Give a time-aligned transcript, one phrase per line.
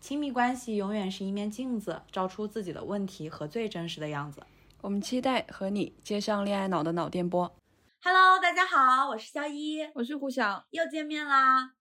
[0.00, 4.40] 亲密关系永远是一面镜子，照出自己的问题和最真实的样子。
[4.80, 7.52] 我们期待和你接上恋爱脑的脑电波。
[8.02, 11.72] Hello，大家好，我是肖一，我是胡晓，又见面啦。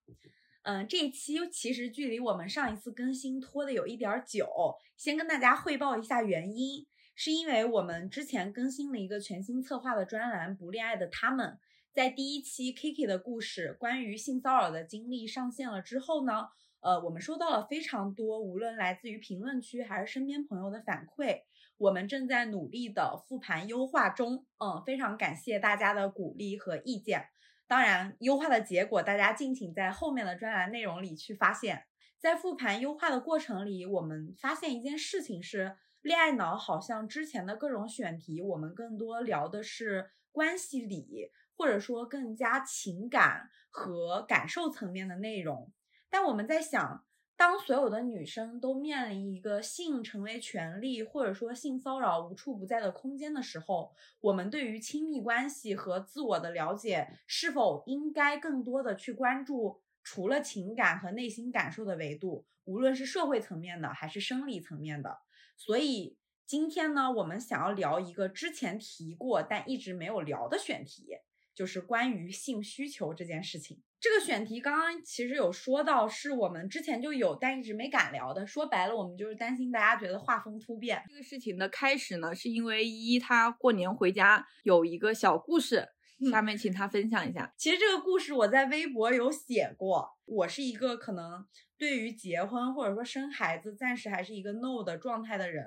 [0.64, 4.49] 嗯，这一期其实距离我们上一次更新拖的有一点久，
[4.97, 11.52] 先跟大家汇报一下原因，是因为我们之前更新了一个全新策划的专栏《不恋爱的他们》，
[11.94, 16.47] 在第一期 Kiki 的故事关于性骚扰的经历上线了之后呢。
[16.81, 21.42] 呃，我们收到了非常多，无论来自于评论区还是身边朋友的反馈，
[21.78, 24.45] 我们正在努力的复盘优化中。
[24.59, 27.28] 嗯，非常感谢大家的鼓励和意见。
[27.67, 31.83] 当然，优化的结果大家敬请在后面的专栏内容里去发现。
[32.20, 45.72] 在复盘优化的过程里，我们发现一件事情是，恋爱脑好像之前的各种选题，我们更多聊的是关系里，或者说更加情感和感受层面的内容。
[46.09, 47.05] 但我们在想，
[47.36, 65.20] 当所有的女生都面临一个性成为权利，或者说性骚扰无处不在的空间的时候，我们对于亲密关系和自我的了解，是否应该更多的去关注除了情感和内心感受的维度，无论是社会层面的还是生理层面的？
[65.55, 71.17] 所以今天呢，我们想要聊一个之前提过但一直没有聊的选题，
[71.53, 73.83] 就是关于性需求这件事情。
[73.99, 78.45] 这个选题刚刚其实有说到，是我们之前就有，但一直没敢聊的。
[78.45, 81.03] 说白了，我们就是担心大家觉得画风突变。
[81.09, 85.87] 这个事情的开始呢，是因为一他过年回家有一个小故事，
[86.30, 87.52] 下面请他分享一下。
[87.58, 90.15] 其实这个故事我在微博有写过。
[90.25, 91.45] 我是一个可能
[91.77, 95.65] 对于结婚或者说生孩子暂时还是一个 no 的状态的人。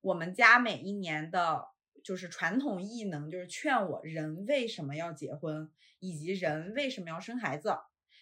[0.00, 1.66] 我们家每一年的
[2.08, 5.70] 就是传统异能，就是劝我人为什么要结婚。
[6.00, 7.76] 以及人为什么要生孩子？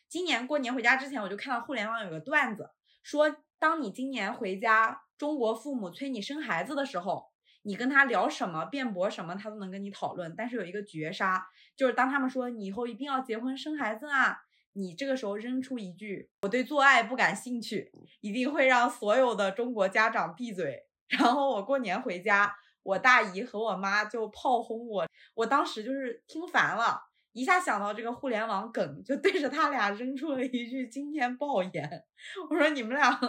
[0.08, 2.70] 今年过年回家之前，我就看到互联网有个段子，
[3.04, 7.26] 说当你今年回家，中国父母催你生孩子的时候，
[7.62, 10.34] 你跟他聊什么、辩驳什么，他都能跟你讨论。
[10.36, 14.38] 但是有一个绝杀，就是当他们说你以后一定要结婚生孩子啊，
[14.72, 20.82] 你这个时候扔出一句“我对做爱不感兴趣”，一定会让所有的中国家长闭嘴。
[21.08, 25.04] 然后我过年回家，我大姨和我妈就炮轰我，
[25.34, 27.02] 我当时就是听烦了。
[27.32, 32.04] 一下想到这个互联网梗，就对着他俩扔出了一句惊天爆言。
[32.48, 33.20] 我说：“你们俩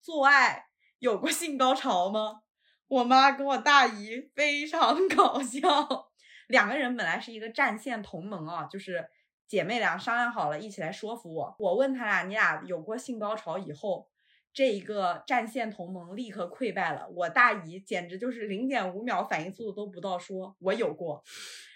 [0.00, 0.66] 做爱
[0.98, 2.40] 有过性高潮吗？”
[2.88, 6.10] 我妈跟我大姨非常搞笑，
[6.48, 9.08] 两个人本来是一个战线同盟啊，就是
[9.46, 11.56] 姐妹俩商量好了一起来说服我。
[11.58, 14.08] 我问他俩：“你俩有过性高潮以后？”
[14.54, 21.24] 这一个战线同盟立刻溃败了，我大姨简直就是零点五秒反应速度都不到，说我有过，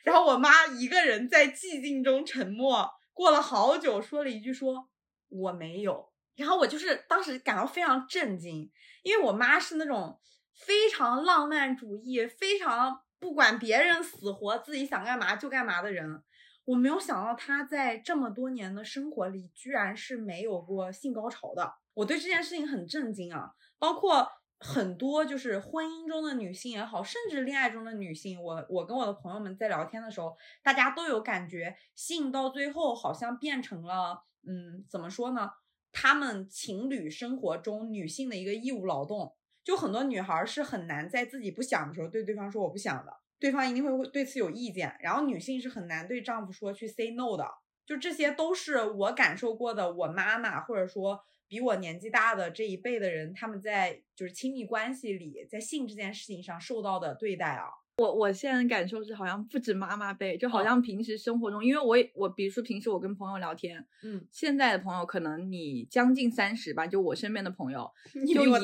[0.05, 4.89] 然后我妈一个人在寂静中沉默，过了好久说了一句说
[5.29, 8.71] 我没有，然后我就是当时感到非常震惊，
[9.03, 10.21] 因为我妈是那种
[10.55, 16.23] 非常浪漫主义，非常不管别人死活，自己想干嘛就干嘛的人，
[16.65, 21.75] 我没有想到她在这么多年的生活里居然是没有过性高潮的。
[21.99, 23.51] 我对这件事情很震惊啊！
[23.77, 24.31] 包括
[24.61, 35.51] 很多就是婚姻中的女性也好，甚至恋爱中的女性，我我跟我的朋友们在聊天的时候，大家都有感觉，性到最后好像变成了，嗯，怎么说呢？
[35.91, 39.35] 他们情侣生活中女性的一个义务劳动，
[39.65, 44.97] 就很多女孩是很难在自己不想的时候对对方说我不想的，对方一定会对此有意见。
[45.01, 47.45] 然后女性是很难对丈夫说去 say no 的，
[47.85, 51.25] 就这些都是我感受过的，我妈妈或者说。
[51.49, 57.65] 比我年纪大的这一辈的人，他们在就是亲密关系里，在性这件事情上受到的对待啊，
[57.97, 60.65] 我我现在感受是，好像不止妈妈辈，就好哦。
[60.65, 68.53] 像平时生活中，因为我也我比如说平时我跟朋友聊天，嗯，现在的朋友可能你将近三十吧，就我身边的朋友， 你就也有，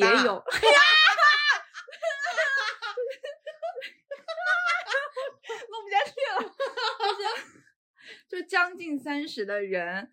[5.69, 6.43] 录不下去了，
[8.29, 10.11] 就是就将近三十的人，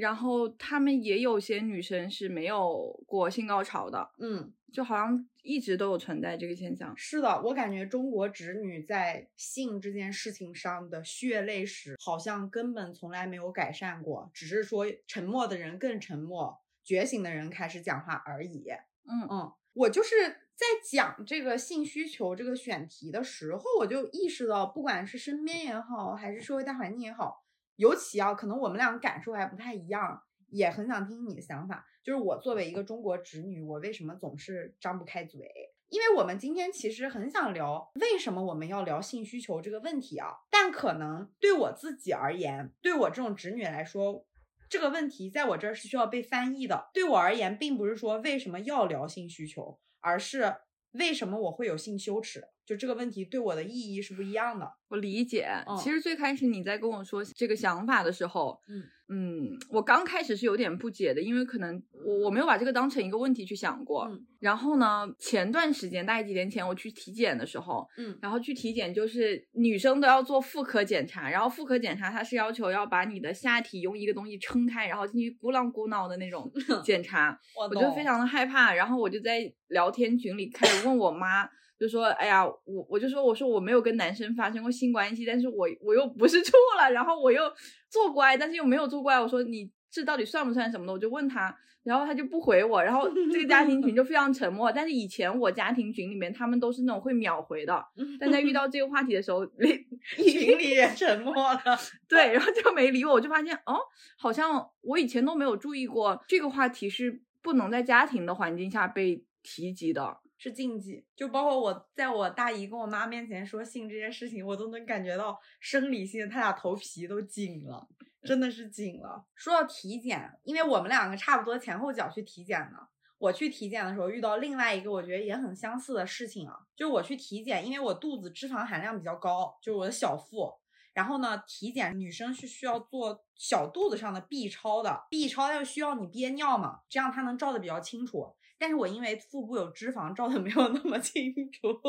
[0.00, 6.92] 然后他们也有些女生是没有过性高潮的，嗯，就好像一直都有存在这个现象。
[6.96, 18.66] 是的，我感觉中国直女在性这件事情上的血泪史好像根本从来没有改善过，只是说沉默的人更沉默，觉醒的人开始讲话而已。
[19.08, 20.14] 嗯嗯，我就是
[20.54, 27.44] 在讲这个性需求这个选题的时候，我就意识到，不管是身边也好，还是社会大环境也好，
[27.80, 31.86] 尤其啊，可能我们俩感受还不太一样，也很想听你的想法。
[32.04, 35.50] 就是我作为一个中国直女，我为什么总是张不开嘴？
[35.88, 44.26] 因为我们今天其实很想聊为什么我们要聊性需求这个问题啊，但可能对我自己而言，对我这种直女来说，
[44.68, 46.90] 这个问题在我这儿是需要被翻译的。
[46.92, 50.54] 对我而言，并不是说为什么要聊性需求，而是
[50.92, 52.44] 为什么我会有性羞耻。
[52.66, 54.72] 就这个问题对我的意义是不一样的。
[54.88, 64.04] 我理解，嗯其实最开始你在跟我说这个想法的时候，嗯嗯，我刚开始是有点不解的，因为可能我我没有把这个当成一个问题去想过。
[64.10, 76.50] 嗯然后呢，前段时间大概几年前我去体检的时候，嗯然后去体检就是女生都要做妇科检查，然后妇科检查它是要求要把你的下体用一个东西撑开，然后进去咕囔咕囔的那种
[76.82, 81.44] 检查，我我就非常的害怕，然后我就在聊天群里开始问我妈，
[81.80, 87.50] 就说，哎呀，我我就说，我说我没有跟男生发生过性关系，但是我我又不是 处了，然后我又
[87.88, 90.92] 做过爱，但是又没有做过爱，我说你这到底算不算什么的？
[90.92, 94.70] 我就问他，然后他就不回我，然后这个家庭群就非常沉默。
[94.70, 97.82] 但是以前我家庭群里面他们都是那种会秒回的，
[98.20, 99.46] 但在遇到这个话题的时候，
[100.18, 101.60] 群里也沉默了。
[102.06, 103.78] 对，然后就没理我，我就发现哦，
[104.18, 110.18] 好像我以前都没有注意过这个话题是不能在家庭的环境下被提及的。
[110.42, 117.86] 是禁忌，就包括我在我大姨跟我妈面前说性这件事情，我都能感觉到生理性，他俩头皮都紧了，
[118.22, 119.26] 真的是紧了。
[119.34, 122.88] 说到体检，因为我们两个差不多前后脚去体检的，
[123.18, 130.54] 我去体检的时候遇到另外一个我觉得也很相似的事情啊，就是我去体检，因为我肚子脂肪含量比较高，就是我的小腹。
[130.94, 138.34] 然后呢，体检女生是需要做小肚子上的 B 超的，B 超要需要你憋尿嘛，这样它能照的比较清楚。
[138.60, 141.80] 但是我因为腹部有脂肪，照的没有那么清楚，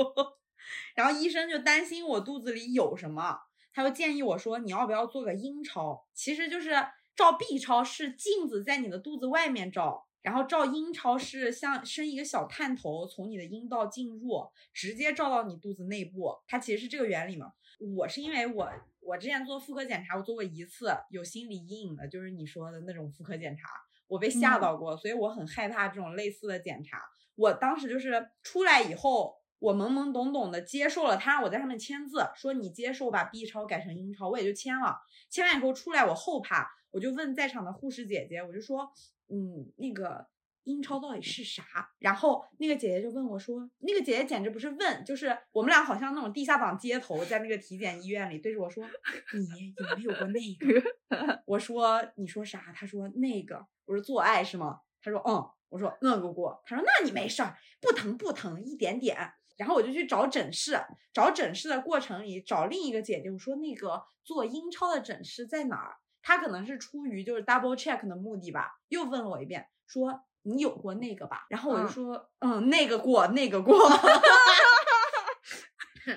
[0.96, 3.38] 然后医生就担心我肚子里有什么，
[3.74, 6.08] 他就建议我说你要不要做个阴超？
[6.14, 6.70] 其实就是
[7.14, 17.52] 照 B 超是镜子在你的肚子外面照，然后照阴超是像伸一个小探头从你的阴道进入，直接照到你肚子内部，它其实是这个原理嘛。
[17.98, 18.72] 我是因为我
[19.02, 23.68] 我之前做妇科检查，我做过一次，有心理阴影的，就是你说的那种妇科检查。
[24.12, 27.02] 我被吓到过，所以我很害怕这种类似的检查。
[27.36, 34.98] 我当时就是出来以后，我懵懵懂懂的接受了他让我在上面签字，说你接受把 B 超改成阴超，我也就签了。
[35.30, 38.92] 签完以后出来，我后怕，我就问在场的护士姐姐，我就说，
[39.30, 40.28] 嗯，那个
[40.66, 41.64] 阴超到底是啥？
[42.00, 48.86] 然后那个姐姐就问我说，那个姐姐简直不是问，就是我们俩好像那种地下党街头，在那个体检医院里对着我说，
[49.56, 51.42] 你有没有过那个？
[51.48, 52.74] 我说你说啥？
[52.76, 53.66] 她说那个。
[53.92, 54.80] 我说做爱是吗？
[55.04, 55.46] 他说嗯。
[55.68, 56.62] 我说那个过。
[56.66, 59.32] 他说那你没事儿，不疼不疼，一点点。
[59.56, 60.78] 然后我就去找诊室，
[61.14, 65.96] 找诊室的过程里找另一个姐姐，我说那个做阴超的诊室在哪儿？
[66.22, 71.46] 她可能是出于就是 double check 的目的吧，又问了我一遍，说你有过那个吧？
[71.50, 73.80] 然后我就说嗯，嗯那个过，那个过。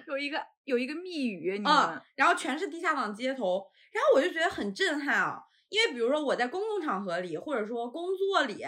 [0.08, 5.40] 有一个有一个密语，你嗯，然后全是地下党街头，然后我就觉得很震撼啊，
[5.74, 8.64] 因为比如说我在公共场合里，或者说工作里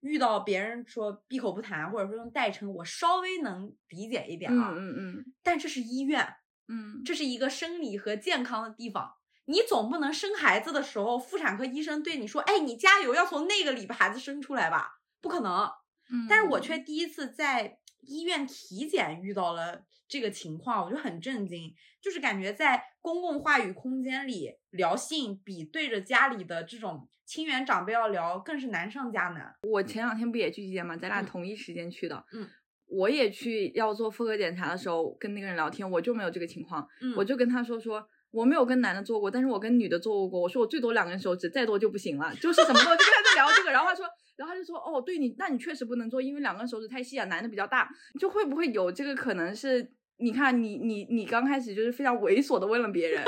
[0.00, 4.96] 遇到别人说闭口不谈，或者说用代称，我稍微能理解一点啊，嗯嗯。
[5.18, 6.34] 嗯，但这是医院，
[6.66, 15.70] 嗯，这是一个生理和健康的地方，你总不能生孩子的时候，妇产科医生对你说，哎，你加油，要从那个里把孩子生出来吧，不可能。
[16.10, 16.26] 嗯。
[16.28, 16.76] 但是我却。
[16.78, 29.50] 第一次在医院体检遇到了这个情况，我就很震惊，就是感觉在公共话语空间里聊性，比对着家里的这种亲缘长辈要聊更是难上加难。
[29.62, 30.94] 我前两天不也去体检吗？
[30.94, 32.22] 咱俩嗯同一时间去的。
[32.34, 32.46] 嗯，
[32.84, 38.06] 我也去要做妇科检查的时候，跟那个人聊天，我就没有这个情况，嗯我就跟他说说。
[38.30, 40.38] 我没有跟男的做过，但是我跟女的做过。
[40.38, 43.70] 我说我最多两根手指，再多就不行了，就是什么都就跟他在聊这个。
[43.70, 44.04] 然后他说，
[44.36, 47.88] 然后他就说，哦，对你，那你确实不能做，因为两根手指太细啊，男的比较大，
[48.20, 53.24] 就会不会有这个可能是你看你你你刚开始就是非常猥琐的问了别人，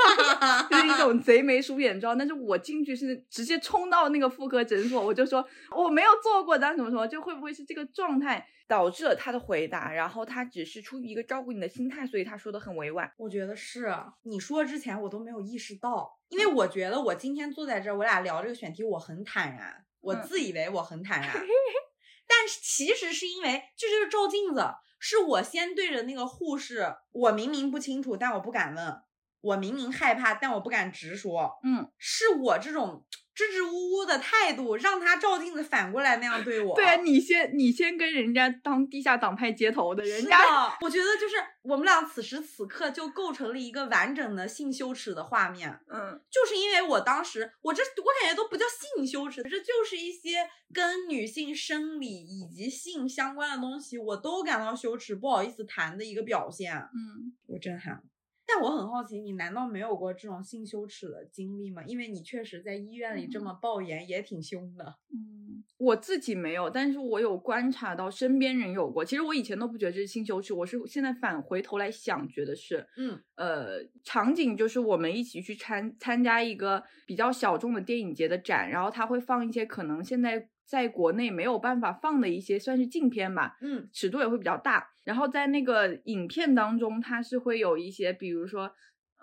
[0.69, 2.17] 就是一种贼眉鼠眼状。
[2.17, 5.45] 但是我进去是直接冲到那个妇科诊所，我就说
[5.75, 9.91] 我没有做过，但怎么说，就会不会是这个状态导致了他的回答？
[9.91, 13.09] 然后他只是出于一个照顾你的心态，所以他说的很委婉。
[13.17, 13.93] 我觉得是
[14.23, 21.31] 你说之前我都没有意识到，因为我觉得我今天坐在这儿，我俩聊这个选题，我很坦然，我自以为我很坦然。
[22.27, 24.61] 但是其实是因为这就是照镜子，
[25.01, 29.01] 是我先对着那个护士，我明明不清楚，但我不敢问，
[29.41, 33.03] 我明明害怕，但我不敢直说，嗯，是我这种。
[33.33, 36.75] 支支吾吾的态度，让他照镜子反过来那样对我。
[36.75, 40.37] 对啊，你先你先跟人家当地下党派接头的，人家
[40.81, 45.79] 我觉得就是我们俩此时此刻就构成了一个完整的性羞耻的画面。
[45.87, 56.75] 嗯，就是因为我当时我这我感觉都不叫性羞耻，这就是一些跟女性生理以及性相关的东西，我都感到羞耻，不好意思谈的一个表现。
[56.75, 58.03] 嗯，我震撼。
[58.53, 61.81] 但我很好奇，你难道没有过这种性羞耻的经历吗？
[61.85, 64.95] 因为你确实在医院里这么爆言，也挺凶的。
[65.13, 69.05] 嗯，我自己没有，但是我有观察到身边人有过。
[69.05, 80.49] 其实我以前都不觉得这是性羞耻，我是现在返回头来想，觉得是，嗯，呃，场景就是我们一起去参参加一个比较小众的电影节的展，然后他会放一些可能现在。
[80.71, 84.87] 在国内没有办法放的一些算是禁片吧，嗯，尺度也会比较大。
[85.03, 88.71] 然后在那个影片当中，它是会有一些，比如说，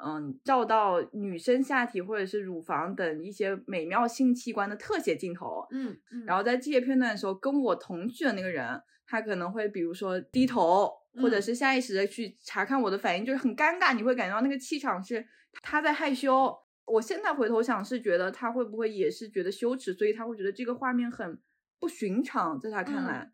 [0.04, 15.26] 嗯，照到女生下体或者是乳房等一些美妙性器官的特写镜头，嗯，嗯然后在这些片段的时候，跟我同去的那个人，他可能会比如说低头，或者是下意识的去查看我的反应，就是很尴尬，你会感觉到那个气场是
[15.62, 16.54] 他在害羞。
[16.90, 21.40] 我现在回头想，是觉得他会不会也是觉得羞耻，所以他会觉得这个画面很
[21.78, 23.32] 不寻常，在他看来，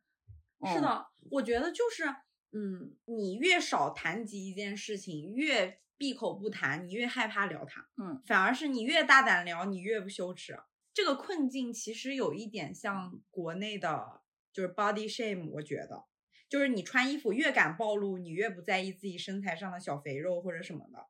[0.67, 2.05] 是的，我觉得就是，
[2.53, 10.59] 嗯，你越少谈及一件事情，越闭口不谈，你越害怕聊它，嗯，反而是你越大胆聊，你越不羞耻。
[10.93, 16.05] 这个困境其实有一点像国内的，就是 body shame，我觉得，
[16.49, 21.07] 就是你穿衣服越敢暴露，你越不在意自己身材上的小肥肉或者什么的。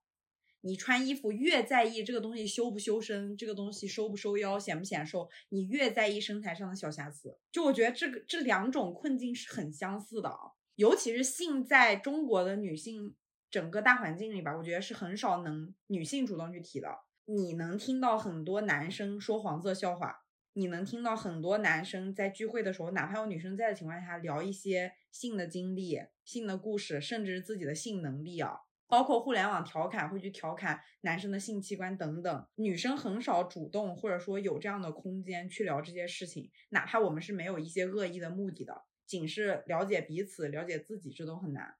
[0.66, 7.36] 你穿衣服越在意这个东西修不修身，这个东西收不收腰，显不显瘦，你越在意身材上的小瑕疵。
[7.52, 13.14] 就我觉得这个这两种困境是很相似的啊，尤其是性在中国的女性
[13.50, 16.88] 整个大环境里吧，我觉得是很少能女性主动去提的。
[17.26, 28.60] 你能听到很多男生说黄色笑话，你能听到很多男生在聚会的时候，哪怕有女生在的情况下聊一些性的经历、性的故事，甚至自己的性能力啊。
[28.94, 41.74] 包括互联网调侃会去调侃男生的性器官等等，女生很少主动或者说有这样的空间去聊这些事情，哪怕我们是没有一些恶意的目的的，仅是了解彼此、了解自己，这都很难。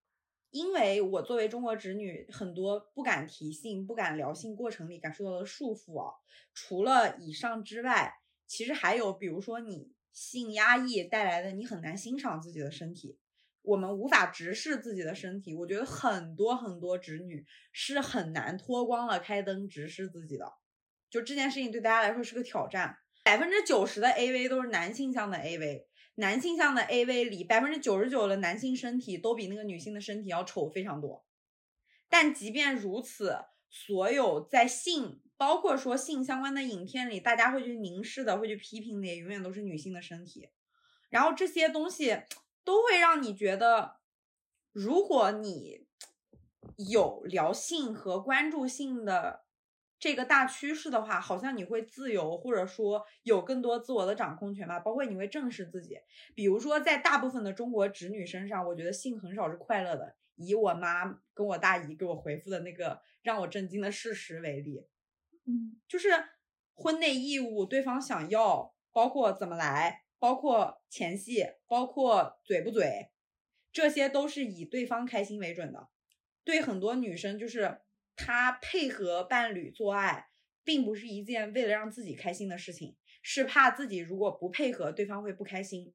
[0.50, 6.14] 因为我作为中国直女，很多不敢提性、不敢聊性过程里感受到的束缚啊，
[6.52, 8.12] 除了以上之外，
[8.48, 13.20] 其实还有，比如说你性压抑带来的，你很难欣赏自己的身体。
[13.64, 20.52] 我们无法直视自己的身体，我觉得很多很多直女是很难脱光了开灯直视自己的，
[21.08, 22.98] 就这件事情对大家来说是个挑战。
[23.22, 31.24] 百分之九十的 AV 都是男性向的 AV，男性向的 AV 里百分之九十九的男性身体都比那个女性的身体要丑非常多。
[32.10, 33.38] 但即便如此，
[33.70, 40.50] 所有在性，包括说性相关的影片里，大家会去凝视的、会去批评的，也永远都是女性的身体。
[41.08, 42.18] 然后这些东西。
[42.64, 43.96] 都会让你觉得，
[44.72, 45.86] 如果你
[46.76, 49.44] 有聊性和关注性的
[49.98, 54.80] 这个大趋势的话，好像你会自由，或者说有更多自我的掌控权吧。
[54.80, 55.98] 包括你会正视自己，
[56.34, 60.16] 比如说在大部分的中国直女身上，我觉得性很少是快乐的。
[60.36, 64.84] 以我妈跟我大姨给我回复的那个让我震惊的事实为例，
[65.46, 66.08] 嗯，就是
[66.74, 70.03] 婚内义务，对方想要，包括怎么来。
[70.24, 73.10] 包括前戏，包括嘴不嘴，
[73.70, 75.90] 这些都是以对方开心为准的。
[76.44, 77.82] 对很多女生，就是
[78.16, 80.28] 她配合伴侣做爱，
[80.64, 85.92] 并不是一件为了让自己开心的事情，是怕自己如果不配合，对方会不开心。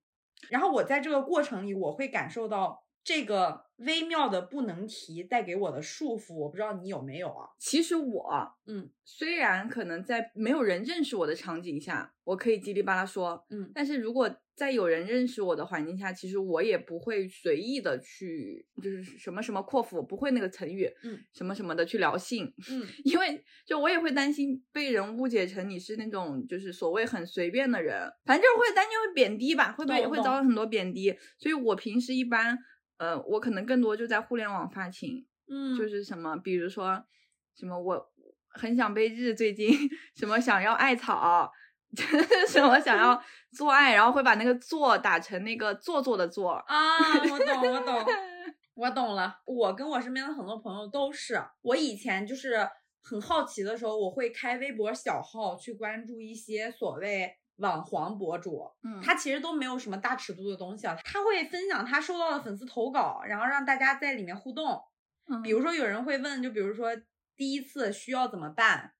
[0.51, 3.69] 然后我在这个过程里，我会感受到这个。
[3.79, 7.47] 微妙的不能提带给我的束缚，我不知道你有没有啊？
[7.57, 8.29] 其实我，
[8.67, 31.17] 嗯，虽然可能在没有人认识我的场景下，我可以叽里吧啦说，嗯，但是如果在有人认识我的环境下，其实我也不会随意的去，就是什么什么阔腹，不会那个成语，嗯，什么什么的去聊性，嗯， 因为就我也会担心被人误解成你是那种就是所谓很随便的人，反正就是会担心会贬低吧，会不会会遭到很多贬低？
[31.37, 32.59] 所以我平时一般。
[32.99, 37.03] 呃，我可能更多就在互联网发情，嗯，就是什么，比如说
[37.55, 38.11] 什么我
[38.49, 39.73] 很想被日，最近
[40.15, 41.51] 什么想要艾草，
[42.47, 43.21] 什么想要
[43.55, 46.51] 做爱，然后会把那个做打成那个做作的做。
[46.51, 46.75] 啊，
[47.31, 48.05] 我懂，我懂，
[48.75, 49.39] 我懂了。
[49.45, 52.67] 我跟我身边的很多朋友都是，我以前就是
[53.01, 58.99] 很好奇的时候，我会开微博小号去关注一些所谓网黄博主，嗯。
[59.01, 64.81] 他其实都没有什么大尺度的东西啊，他会分享他收到的粉丝投稿，然后让大家在里面互动。
[65.31, 66.89] 嗯比如说有人会问，就比如说
[67.35, 68.93] 第一次需要怎么办，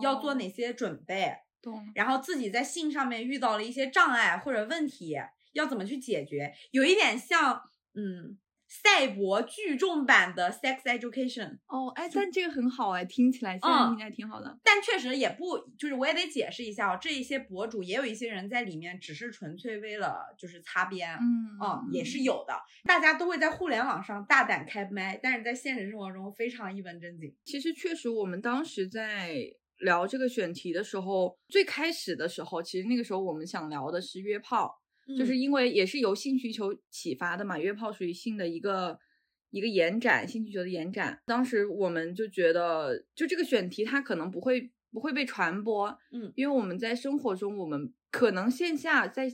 [0.00, 0.34] 要做哦。
[0.34, 1.86] 哪些准备，懂。
[1.94, 5.14] 然后自己在性上面遇到了一些障碍或者问题，
[5.52, 7.60] 要怎么去解决，有一点像
[7.94, 8.38] 嗯
[8.82, 14.58] 赛博聚众版的 sex education，哦，哎，但这个很好哎，听起来现在嗯听起来挺好的。
[14.64, 21.14] 但确实也不就是我也得解释一下哦，这一些博主也有一些人在里面只是纯粹为了就是擦边。
[21.14, 22.54] 嗯嗯，也是有的，
[22.84, 27.32] 大家都会在互联网上大胆开麦，但是在现实生活中非常一本正经。
[27.44, 29.36] 其实确实，我们当时在
[29.78, 34.82] 聊这个选题的时候，最开始的时候，其实那个时候我们想聊的是约炮，
[35.18, 38.98] 就是嗯因为也是由性需求启发的嘛，约炮属于性的一个
[39.50, 41.20] 一个延展，性需求的延展。
[41.26, 49.28] 当时我们就觉得，就这个选题它可能不会不会被传播，嗯因为我们在生活中，我们可能线下在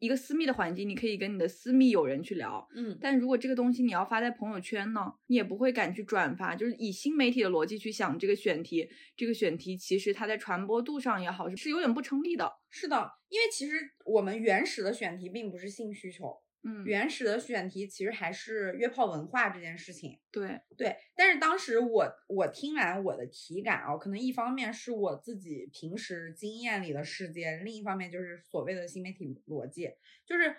[0.00, 6.56] 一个私密的环境，你可以跟你的私密友人去聊，嗯但如果这个东西你要发在朋友圈呢，你也不会敢去转发。
[6.56, 12.52] 就是以新媒体的逻辑去想这个选题，这个选题其实它在传播度上也好，是有点不成立的。
[12.68, 16.36] 是的，因为其实我们原始的选题并不是性需求，
[16.66, 20.18] 嗯，原始的选题其实还是约炮文化这件事情。
[20.32, 29.92] 对，对，但是当时我我听完我的体感啊，可能一方面是我自己平时经验里的世界，另一方面就是所谓的新媒体逻辑，
[30.26, 30.56] 就是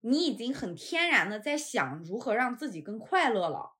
[0.00, 3.76] 你已经很天然的在想如何让自己更快乐了，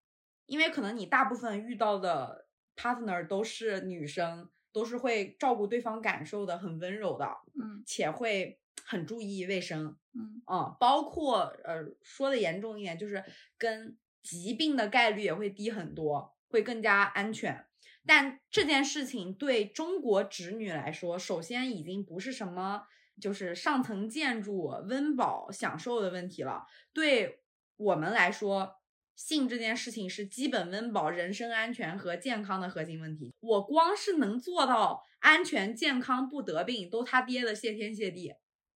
[0.47, 7.26] 因为可能你大部分遇到的 partner 都是女生，都是会照顾对方感受的，很温柔的，
[7.61, 7.83] 嗯。
[7.87, 13.25] 且会很注意卫生，嗯啊，包括呃说的严重一点，就是
[13.59, 17.67] 跟疾病的概率也会低很多，会更加安全。
[18.06, 22.86] 但这件事情对中国直女来说，首先已经不是什么
[23.21, 26.67] 就是上层建筑、温饱、享受的问题了。
[26.93, 27.41] 对
[27.76, 28.76] 我们来说，
[29.17, 33.32] 性这件事情是基本温饱、人身安全和健康的核心问题。
[33.41, 38.34] 我光是能做到安全、健康、不得病，都他爹的谢天谢地。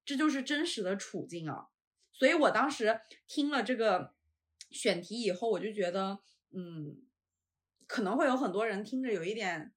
[0.09, 1.69] 这就是真实的处境啊。
[2.11, 4.15] 所以我当时听了这个
[4.71, 6.97] 选题以后，我就觉得，嗯，
[7.87, 9.75] 可能会有很多人听着有一点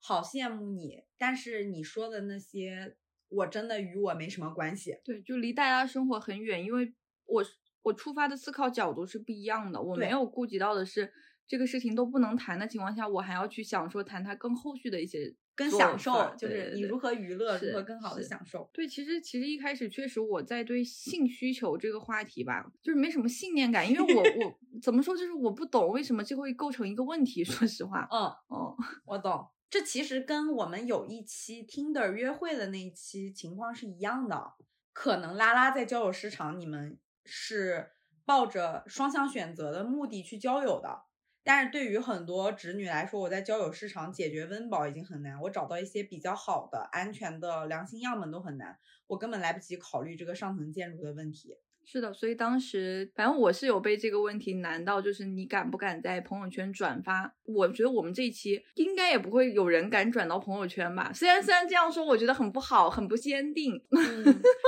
[0.00, 2.96] 好羡慕你，但是你说的那些，
[3.28, 4.98] 我真的与我没什么关系。
[5.04, 6.92] 对，就离大家生活很远，因为
[7.26, 7.44] 我
[7.82, 11.12] 我出发的思考角度是不一样的，我没有顾及到的是
[11.46, 18.70] 这个事情都不能谈的情况下，我还要去想说谈它更后续的一些做跟享受，就是你如何娱乐，如何更好的享受。
[18.72, 27.42] 对，其实其实一开始确实我在对性需求这个话题吧，就是没什么信念感，因为我 我怎么说，就是我不懂为什么这会构成一个问题。
[27.42, 29.48] 说实话， 嗯，嗯，我懂。
[29.68, 34.52] 这其实跟我们有一期 Tinder 约会的那一期情况是一样的。
[34.92, 37.90] 可能拉拉在交友市场，你们是
[38.24, 41.07] 抱着双向选择的目的去交友的。
[41.44, 51.56] 但是对于很多直女来说，我在交友市场解决温饱已经很难，我找到一些比较好的、安全的良心样本都很难，我根本来不及考虑这个上层建筑的问题。
[51.90, 57.34] 是的，所以当时反正我是有被这个问题难到，就是你敢不敢在朋友圈转发？
[57.44, 61.10] 我觉得我们这一期应该也不会有人敢转到朋友圈吧。
[61.14, 63.72] 虽然虽然这样说，我觉得很不好，很不坚定。
[63.90, 64.22] 嗯，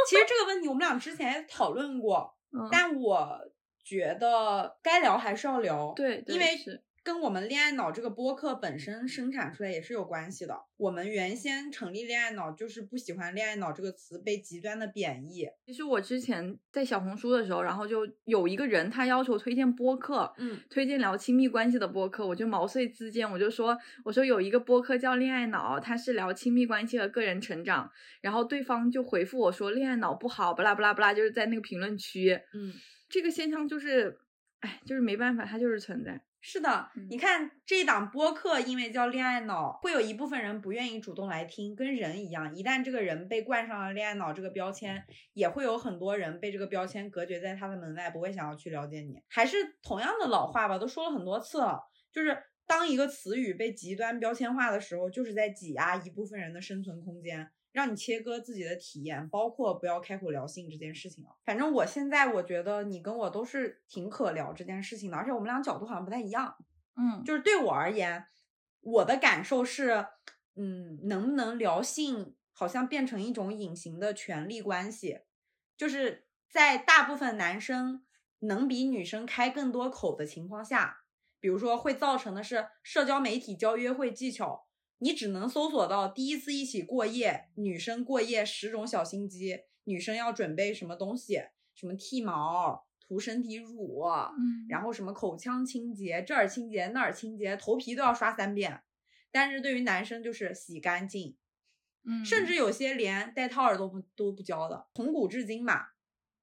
[0.08, 3.38] 其实这个问题我们俩之前也讨论过，嗯，但我
[3.84, 10.54] 觉得该聊还是要聊，对，对因为是跟我们恋爱脑这个播客本身生产出来也是有关系的。
[10.76, 15.48] 我们原先成立恋爱脑，就是不喜欢“恋爱脑”这个词被极端的贬义。
[15.64, 27.90] 其实我之前在小红书的时候，然后就有一个人他要求推荐播客，嗯推荐聊亲密关系的播客，我就毛遂自荐，我就说我说有一个播客叫恋爱脑，它是聊亲密关系和个人成长，
[28.20, 32.74] 然后对方就回复我说恋爱脑不好，不啦不啦不啦，就是在那个评论区，嗯，
[33.10, 34.18] 这个现象就是，
[34.60, 36.22] 哎，就是没办法，它就是存在。
[36.42, 49.20] 是的，嗯你看这一档播客，因为叫恋爱脑，会有一部分人不愿意主动来听，跟人一样，一旦这个人被冠上了恋爱脑这个标签，也会有很多人被这个标签隔绝在他的门外，不会想要去了解你。
[49.28, 51.78] 还是同样的老话吧，都说了很多次了，
[52.10, 52.34] 就是
[52.66, 57.50] 当一个词语被极端标签化的时候，就是在挤压一部分人的生存空间。
[57.72, 61.30] 让你切割自己的体验，包括不要开口聊性这件事情啊。
[61.44, 66.56] 反正我现在我觉得你跟我都是挺可聊这件事情的，而且我们俩角度好像不太一样。
[66.96, 68.26] 嗯，就是对我而言，
[68.80, 70.06] 我的感受是，
[70.56, 75.20] 嗯，能不能聊性，好像变成一种隐形的权利关系，
[75.76, 78.04] 就是在大部分男生
[78.40, 81.04] 能比女生开更多口的情况下，
[81.38, 84.66] 比如说会造成的是社交媒体教约会技巧，
[85.00, 91.42] 你只能搜索到第一次一起过夜，女生过夜十种小心机，女生要准备什么东西，
[91.74, 92.86] 什么剃毛。
[93.00, 94.04] 涂身体乳，
[94.38, 98.82] 嗯然后什么口腔清洁，这儿清洁那儿清洁，头皮都要刷三遍。
[99.32, 101.36] 但是对于男生就是洗干净，
[102.04, 104.86] 嗯，甚至有些连戴套儿都不都不教的。
[104.94, 105.86] 从古至今嘛，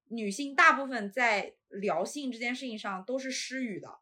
[0.10, 4.00] 女性大部分在聊性这件事情上都是失语的，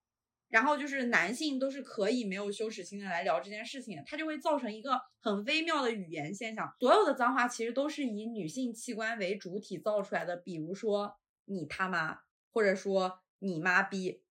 [0.55, 6.73] 然后就是男性都是可以没有羞耻心的来聊这件事情，它就会造成一个很微妙的语言现象。
[6.79, 12.19] 所有的脏话其实都是以女性器官为主体造出来的，比如说你他妈，
[12.53, 14.23] 或者说你妈逼，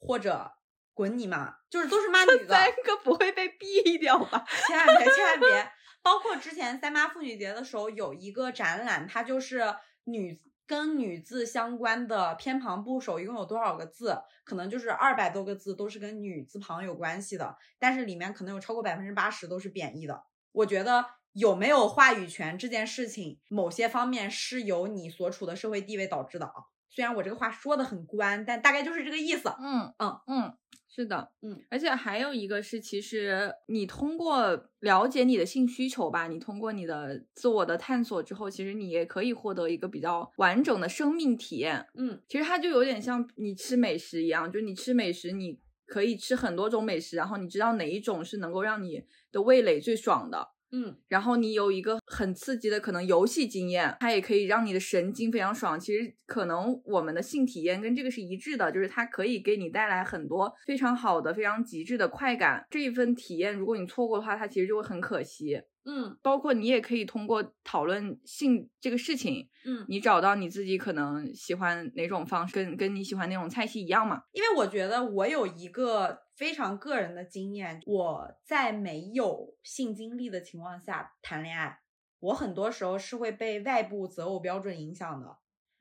[0.00, 0.50] 或者
[0.94, 2.48] 滚你妈，就是都是骂女的。
[2.48, 4.44] 三个不会被毙掉吧？
[4.66, 5.70] 千万别，千万别！
[6.02, 9.62] 包括之前三八妇女节的时候，有一个展览，它就是
[10.06, 14.22] 女跟女字相关的偏旁部首，一共有多少个字？
[14.44, 20.24] 可能就是二百多个字，都是跟女字旁有关系的，但是里面可能有超过百分之八十都是贬义的。
[20.52, 26.52] 我觉得有没有话语权这件事情，某些方面是由你所处的社会地位导致的啊。
[26.88, 29.48] 虽然我这个话说的很官，但大概就是这个意思。
[29.58, 30.58] 嗯嗯嗯，
[30.94, 41.86] 是的，嗯，而且还有一个是，其实你通过了解你的性需求吧，你通过你的自我的探索之后，其实你也可以获得一个比较完整的生命体验。
[41.94, 50.51] 嗯其实它就有点像你吃美食一样，就你吃美食，你可以吃很多种美食，然后你知道哪一种是能够让你的味蕾最爽的。
[50.74, 55.78] 嗯然后你有一个很刺激的可能游戏经验，它也可以让你的神经非常爽。
[55.78, 62.66] 其实可能我们的性体验跟这个是一致的，就是它可以给你带来很多非常好的、非常极致的快感。
[62.70, 65.60] 这一份体验，如果你错过的话，它其实就会很可惜。
[65.84, 74.22] 嗯包括你也可以通过讨论性这个事情，嗯，你找到你自己可能喜欢哪种方式，跟跟你喜欢那种菜系一样嘛。
[74.32, 81.80] 因为我觉得我有一个非常个人的经验，我在没有性经历的情况下谈恋爱，
[82.20, 85.38] 我很多时候是会被外部择偶标准影响的，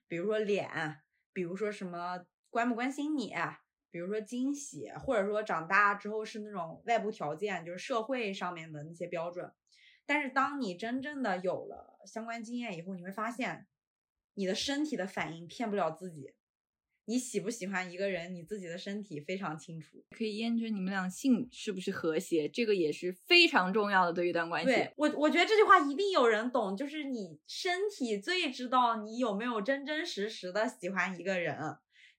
[0.08, 3.34] 比如说脸，比如说什么关不关心你，
[3.92, 9.52] 比如说惊喜，或者说长大之后是那种外部条件，就是社会上面的那些标准。
[10.14, 13.66] 但是当你真正的有了相关经验以后，你会发现，
[14.34, 16.34] 你的身体的反应骗不了自己。
[17.06, 20.04] 你喜不喜欢一个人，你自己的身体非常清楚。
[20.10, 24.68] 可以验证你们俩性是不是和谐，这个也是非常重要的对一段关系。
[24.68, 31.58] 对我，我觉得这句话一定有人懂，就是你身体最知道你有没有真真实实的喜欢一个人，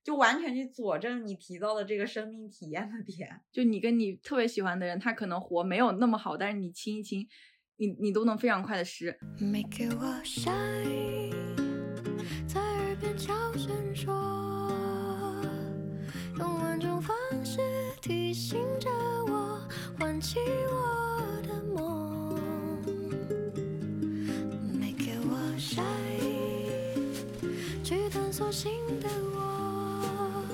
[0.03, 3.39] 就完全去佐证你提到的这个生命体验的点。
[3.51, 7.27] 就你跟你特别喜欢的人，他可能活没有那么好，但是你亲一亲，
[7.75, 11.33] 你你都能非常快的识，make you a shine，
[12.47, 14.13] 在耳边悄声说，
[16.37, 17.59] 用万种方式
[17.99, 18.89] 提醒着
[19.27, 19.59] 我，
[19.99, 20.37] 唤起
[20.69, 22.39] 我的梦。
[24.79, 25.83] make you a shine，
[27.83, 30.45] 去探索新的我，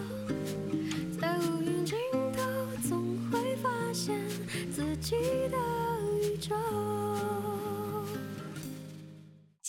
[1.20, 1.98] 在乌云尽
[2.32, 2.42] 头
[2.88, 4.18] 总会发现
[4.72, 5.16] 自己
[5.50, 5.58] 的
[6.24, 6.56] 宇宙。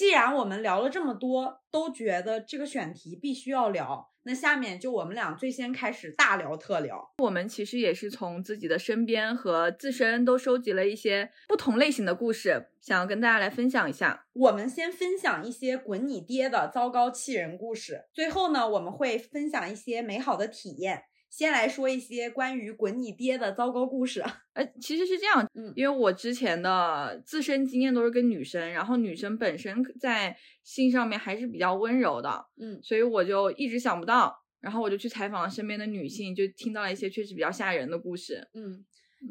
[0.00, 7.12] 既然我们聊了这么多，都觉得这个选题必须要聊，那下面就我们俩最先开始大聊特聊。
[7.18, 14.24] 我们其实也是从自己的身边和自身都收集了一些不同类型的故事，想要跟大家来分享一下。
[14.32, 21.04] 我们先分享一些滚你爹的糟糕气人故事，最后呢，我们会分享一些美好的体验。
[21.30, 24.22] 先来说一些关于滚你爹的糟糕故事。
[24.52, 38.48] 呃，其实是这样，嗯因为我之前的自身经验都是跟女生，然后女生本身在性上面还是比较温柔的，嗯所以我就一直想不到，然后我就去采访了身边的女性，就听到了一些确实比较吓人的故事。
[38.52, 38.84] 嗯，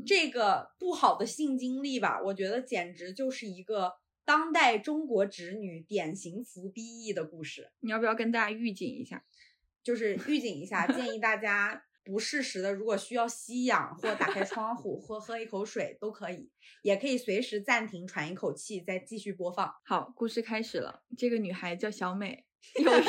[0.05, 3.91] 这个不好的性经历吧，我觉得简直就是一个
[4.23, 7.71] 当代中国直女典型服 B E 的故事。
[7.81, 9.25] 你要不要跟大家预警一下？
[9.83, 16.49] 就是预警一下， 建议大家不适时的，如果需要吸氧或打开窗户 或喝一口水都可以，
[16.81, 19.75] 也可以随时暂停喘一口气，再继续播放。
[19.85, 21.03] 好，故事开始了。
[21.15, 22.45] 这个女孩叫小美，
[22.83, 23.03] 有一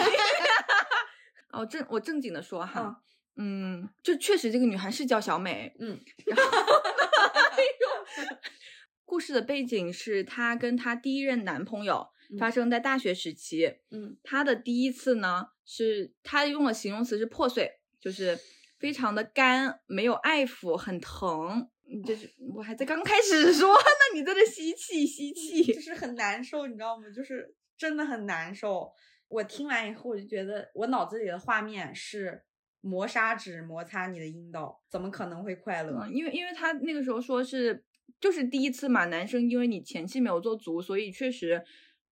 [1.50, 3.02] 哦正我正经的说哈，
[3.36, 6.52] 嗯，就确实这个女孩是叫小美，嗯，然后
[9.06, 13.78] 故事的背景是她跟她第一任男朋友嗯发生在大学时期。
[13.90, 18.38] 嗯她的第一次呢，是她用了形容词是破碎，就是
[18.80, 21.68] 非常的干，没有爱抚，很疼。
[21.86, 25.80] 你这是我还在刚开始说，那你在这吸气吸气就。
[25.80, 27.04] 是很难受，你知道吗？
[27.14, 28.90] 就是真的很难受。
[29.28, 32.42] 我听完以后，我就觉得我脑子里的画面是
[32.80, 35.98] 磨砂纸摩擦你的阴道，怎么可能会快乐？
[36.02, 37.84] 嗯，因为因为他那个时候说是
[38.18, 41.62] 就是第一次嘛，男生因为你前期没有做足，所以确实，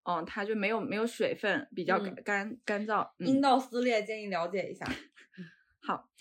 [0.02, 3.09] 嗯，他就没有没有水分，比较嗯干干干燥。
[3.20, 4.85] 嗯阴道撕裂，建议了解一下。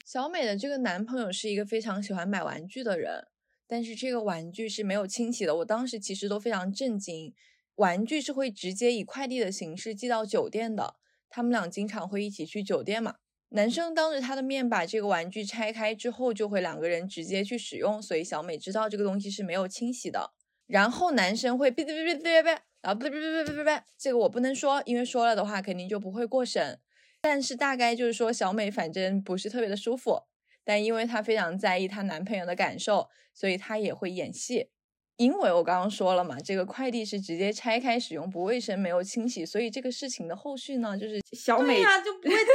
[0.08, 3.28] 小美的这个男朋友是一个非常喜欢买玩具的人，
[3.68, 5.54] 但是这个玩具是没有清洗的。
[5.58, 7.34] 我当时其实都非常震惊，
[7.76, 10.96] 玩具是会直接以快递的形式寄到酒店的。
[11.28, 13.16] 他们俩经常会一起去酒店嘛。
[13.50, 20.32] 男生当着他的面把这个玩具拆开之后，就会两个人直接去使用，所以小美知道这个东西是没有清洗的。
[20.68, 26.80] 然后男生会哔哔哔哔哔哔，然后哔哔哔哔哔哔，这个我不能说，因为说了的话肯定就不会过审。
[27.22, 30.24] 但是大概就是说，小美反正不是特别的舒服，
[30.64, 34.70] 但因为她非常在意她男朋友的感受，所以她也会演戏。
[35.18, 42.54] 因为我刚刚说了嘛，这个快递是直接拆开使用，不卫生，没有清洗，所以这个事情的后续呢，就是小美对呀、就不会得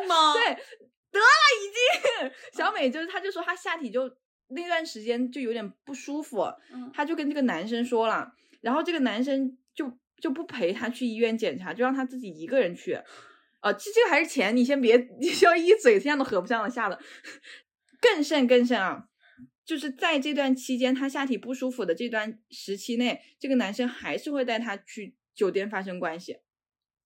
[0.00, 0.32] 病吗？
[0.34, 0.52] 对，
[1.12, 1.26] 得了
[1.60, 2.32] 已经。
[2.58, 4.10] 小美就是，她就说她下体就
[4.48, 12.98] 那段时间就有点不舒服，嗯她就跟这个男生说了，然后这个男生就就不陪她去医院检查，就让她自己一个人去。
[13.62, 17.00] 呃，这这个还是钱，你先别，你要一嘴这样都合不上的，吓得
[18.00, 19.06] 更甚更甚啊！
[19.64, 26.38] 就是在这段期间，他下体不舒服的这段时期内，这个男生还是会带他去酒店发生关系，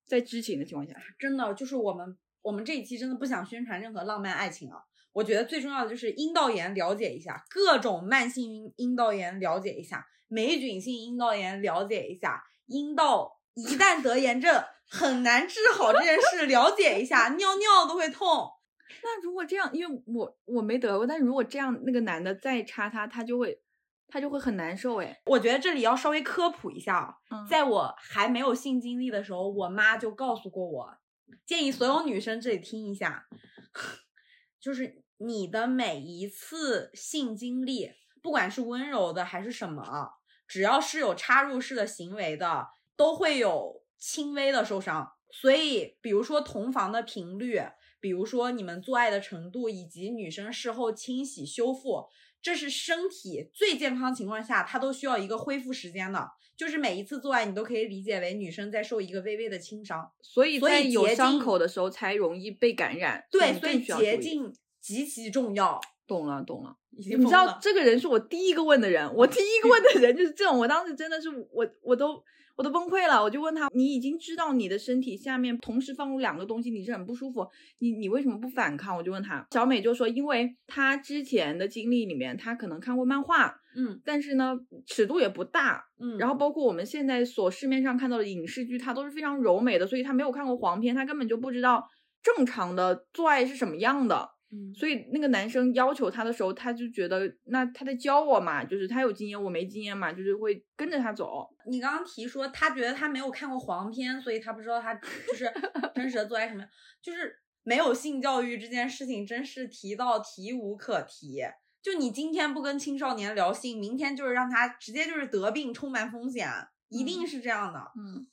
[0.06, 0.94] 在知情的情况下。
[1.18, 4.78] 真的就是我们我们这一期真的不想宣传任何浪漫爱情啊。
[5.12, 18.50] 我觉得最重要的就是阴道炎了解一下，各种慢性阴阴道炎了解一下，霉菌性阴道炎了解一下，阴道一旦得炎症很难治好这件事了解一下，尿尿都会痛。
[19.02, 23.60] 那如果这样，因为我我没得过，但如果这样，那个男的再插他，他就会
[24.08, 25.20] 他就会很难受哎。
[25.26, 30.98] 我觉得这里要稍微科普一下啊，嗯在我还没有性经历的时候，我妈就告诉过我，
[31.44, 33.26] 建议所有女生这里听一下，
[34.60, 40.12] 就是你的每一次性经历，不管是温柔的还是什么，
[40.46, 45.12] 只要是有插入式的行为的，都会有轻微的受伤。
[45.30, 47.60] 所以，比如说同房的频率，
[48.00, 52.06] 比如说你们做爱的程度，以及女生事后清洗修复，
[52.40, 56.28] 这是身体最健康情况下，它都需要一个恢复时间的。
[56.56, 60.10] 就是每一次做爱，你都可以理解为女生在受一个微微的轻伤。
[60.22, 63.26] 所以在有伤口的时候才容易被感染。
[63.30, 65.78] 对，所以更需要注意捷径极其重要。
[66.06, 66.74] 懂了懂了。
[66.96, 72.22] 你知道这个人是我第一个问的人，我第一个问的人就是这种，我当时真的是我我都
[72.56, 77.46] 我都崩溃了，我就问他，你已经知道你的身体下面同时放入两个东西，你是很不舒服，
[77.80, 78.96] 你你为什么不反抗？
[78.96, 91.86] 我就问他，小美就说，因为她之前的经历里面，她可能看过漫画，嗯但是呢尺度也不大，嗯，然后包括我们现在所市面上看到的影视剧，它都是非常柔美的，所以她没有看过黄片，她根本就不知道
[92.22, 94.35] 正常的做爱是什么样的。
[94.52, 101.48] 嗯所以那个男生要求他的时候，他就觉得那他在教我嘛，就是他有经验，我没经验嘛，就是会跟着他走。
[101.66, 105.52] 你刚刚提说他觉得他没有看过黄片，所以他不知道他就是
[105.94, 106.64] 真实的做爱什么，
[107.02, 111.42] 就是没有性教育这件事情，真是提到提无可提。
[111.82, 116.48] 就你今天不跟青少年聊性，明天就是让他直接就是得病，充满风险，
[116.88, 117.80] 一定嗯是这样的。
[117.96, 118.26] 嗯，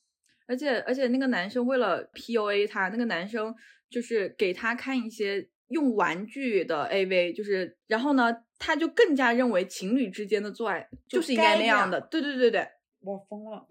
[0.48, 3.54] 而且而且那个男生为了 PUA 他，那个男生
[3.92, 12.00] 就是给他看一些用玩具的 AV，就是然后呢，他就更加认为情侣之间的做爱就就是应该那样的。
[12.00, 12.66] 对对对对，
[13.02, 13.66] 我疯了，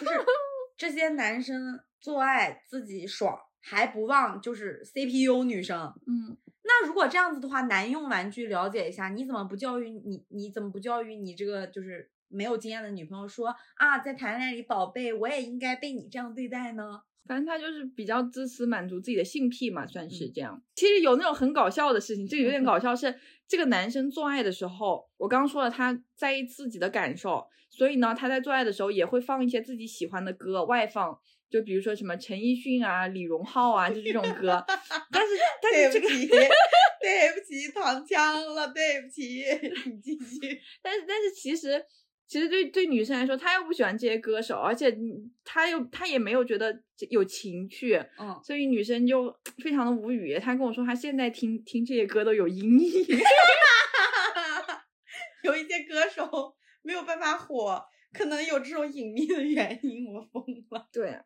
[0.00, 0.12] 就是
[0.78, 5.92] 这些男生做爱自己爽，还不忘就是 CPU 女生。
[6.06, 10.24] 嗯，那如果这样子的话，男用玩具了解一下，你怎么不教育你？
[10.30, 17.02] 你怎么不教育你这个就是没有经验的女朋友说啊，在谈恋爱里，宝贝，我也应该被你这样对待呢？
[17.26, 20.62] 反正他就是比较自私，满足自己的性癖嘛，算是嗯这样。
[20.74, 23.14] 其实有那种很搞笑的事情，这个有点搞笑是，
[23.46, 31.16] 这个男生做爱的时候，我刚刚说了他在意自己的感受，所以呢，他在做爱的时候也会放一些自己喜欢的歌外放，
[31.48, 34.64] 就比如说什么陈奕迅啊、李荣浩啊，就这种歌。
[35.12, 36.26] 但是但是这个，起，
[37.00, 39.44] 对不起，躺枪了，对不起，
[39.86, 40.60] 你继续。
[40.82, 41.84] 但是但是其实。
[42.30, 44.96] 其实对对女生来说，她又不喜欢这些歌手，而且
[45.42, 50.38] 她又她也没有觉得有情趣，嗯，所以女生就非常的无语。
[50.38, 53.04] 她跟我说，她现在听听这些歌都有阴影。
[55.42, 60.88] 有一些歌手没有办法火，可能有这种隐秘的原因，我疯了。
[60.92, 61.18] 对，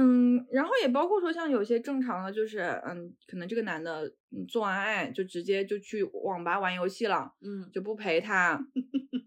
[0.00, 8.60] 嗯，然后也包括说像有些正常的，就是嗯，可能这个男的嗯做完爱就直接就去网吧玩游戏了，嗯，就不陪他。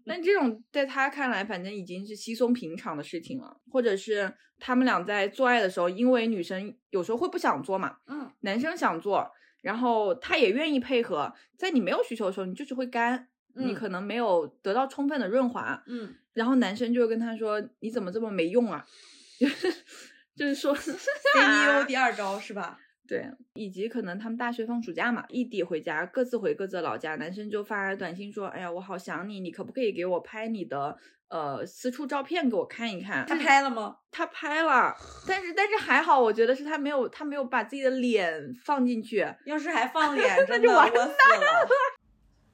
[0.06, 9.30] 但 这种在他看来，反正已经是稀松平常的事情了，或者是他们俩在做爱的时候，因为女生有时候会不想做嘛，嗯，男生想做，
[9.60, 18.86] 然后他也愿意配合，在你没有需求的时候，你就是会干，你嗯可能没有得到充分的润滑，嗯，然后男生就会跟他说：“你怎么这么没用啊？”
[20.34, 20.74] 就是就是说
[21.36, 22.78] CEO 第二招是吧？
[23.08, 30.96] 对，以及可能他们大学放暑假嘛，异地回家，各自回各自的老家，男生就发短信说：“哎呀，我好想你，你可不可以给我拍你的
[31.28, 33.96] 呃私处照片给我看一看？”他拍了吗？
[34.10, 34.94] 他拍了，
[35.26, 39.26] 但是但是还好，我觉得是他没有他没有把自己的脸放进去。
[39.44, 41.68] 要是还放 脸，那就完蛋了。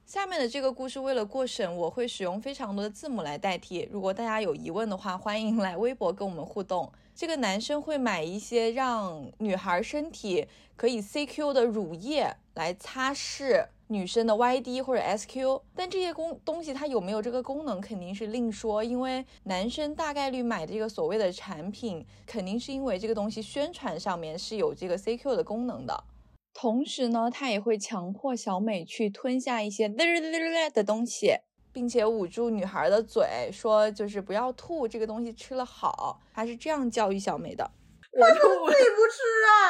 [0.05, 3.87] 下面的这个故事为了过审，我会使用非常多的字母来代替。
[3.91, 6.91] 如果大家有疑问的话，欢迎来微博跟我们互动。
[7.19, 26.05] 这个男生会买一些让女孩身体可以 CQ 的乳液来擦拭女生的 YD 或者 SQ，但这些功东西它有没有这个功能肯定是另说，因为男生大概率买这个所谓的产品，肯定是因为这个东西宣传上面是有这个 CQ 的功能的。
[26.53, 31.33] 同时呢，他也会强迫小美去吞下一些滋儿滋的东西，
[31.71, 36.21] 并且捂住女孩的嘴，说就是不要吐，这个东西吃了好。
[36.33, 37.69] 他是这样教育小梅的。
[38.11, 39.21] 我吐自己不吃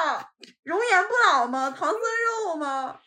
[0.08, 0.32] 啊？
[0.64, 1.70] 容颜不老吗？
[1.70, 3.00] 唐僧肉吗？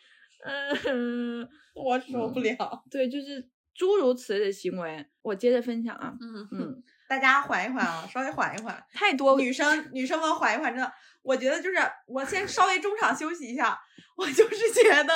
[0.85, 2.83] 嗯，我受不了。
[2.91, 5.05] 对，就是诸如此类的行为。
[5.21, 8.83] 我接着分享啊，嗯嗯，大家缓一缓啊，稍微缓一缓。
[8.93, 13.79] 太多女生 女生们缓一缓，真的，我觉得就是我先稍微中场休息一下。
[14.15, 15.13] 我就是觉得，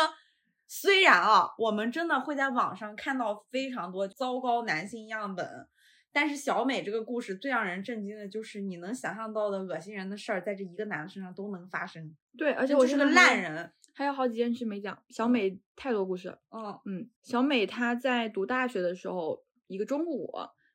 [0.68, 5.68] 虽然啊，我们真的会在网上看到非常多糟糕男性样本，
[6.12, 13.72] 但是小美这个故事最让人震惊的就是，你能想象到的恶心人的事儿，在这一个男的身上都能发生，对，而且我是个烂人。
[13.96, 15.02] 还有好几件事没讲。
[15.10, 16.40] 小美太多故事了。
[16.52, 20.30] 嗯嗯，小美她在读大学的时候，一个中午，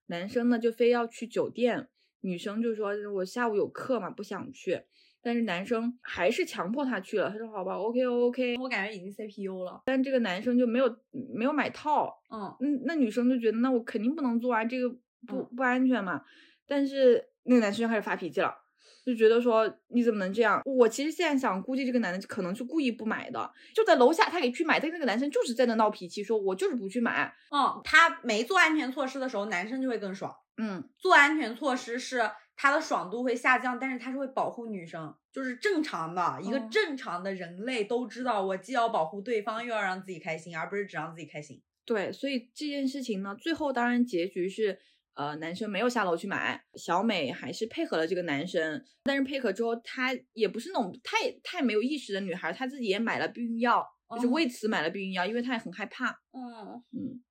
[0.07, 1.89] 男生呢就非要去酒店，
[2.23, 4.87] 女生就说我下午有课嘛，不想去。
[5.23, 7.31] 但是男生还是强迫她去了。
[7.31, 8.57] 他说好吧，OK OK。
[8.59, 9.81] 我感觉已经 CPU 了。
[9.85, 10.97] 但这个男生就没有
[11.35, 14.89] 没有买套，嗯嗯，那女生就觉得那我肯定不能做啊，这个
[15.27, 16.23] 不嗯不安全嘛。
[16.67, 18.53] 但是那个男生就开始发脾气了，
[19.05, 20.61] 就觉得说你怎么能这样？
[20.65, 27.33] 我其实现在想，估计这个男的可能是故意不买的，就在楼下他给去买，但那个男生就是在那闹脾气，说我就是不去买。
[27.51, 30.35] 嗯，他没做安全措施的时候，男生就会更爽。
[30.57, 32.31] 嗯，做安全措施是
[32.63, 41.61] 它的爽度会下降，但是它是会保护女生，就是正常的一个嗯正常的人类都知道，我既要保护对方，又要让自己开心，而不是只让自己开心。
[41.85, 44.79] 对，所以这件事情呢，最后当然结局是。
[45.15, 56.19] 呃，男生没有下楼去买，小美还是配合了这个男生，但是配合之后，她也不是那种太太没有意识的女孩，她自己也买了避孕药，就是哦为此买了避孕药，因为她也很害怕。
[56.33, 57.23] 嗯嗯，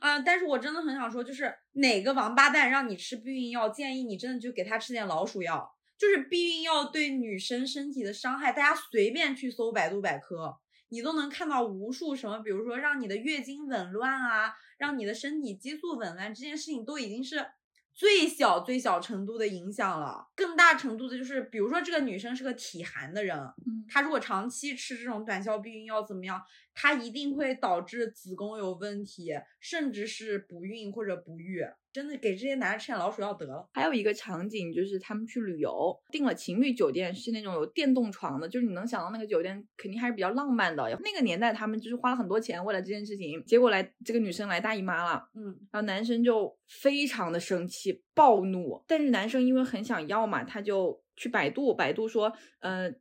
[0.00, 5.72] 啊，但是我真的很想说，就是哪个王八蛋让你吃避孕药，建议你真的就给他吃点老鼠药。
[5.96, 17.46] 就是避孕药对女生身体的伤害，大家随便去搜百度百科，你都能看到无数什么，比如说让你的月经紊乱啊，让你的身体激素紊乱，这件事情都已经是
[17.94, 20.26] 最小最小程度的影响了。
[20.34, 26.42] 更大程度的就是，比如说这个女生是个体寒的人，嗯她如果长期吃这种短效避孕药怎么样？
[26.74, 31.64] 它一定会导致子宫有问题，甚至是不孕或者不育。
[31.92, 33.68] 真的给这些男人吃点老鼠药得了。
[33.72, 40.82] 还有一个场景就是他们去旅游，订了情侣酒店，是那种有电动床的，就是你能想到那个酒店肯定还是比较浪漫的。
[41.04, 52.92] 那个年代他们就是花了很多钱为了这件事情，结果来这个女生来大姨妈了，嗯然后男生就非常的生气暴怒，但是男生因为很想要嘛，他就去百度，百度说，呃，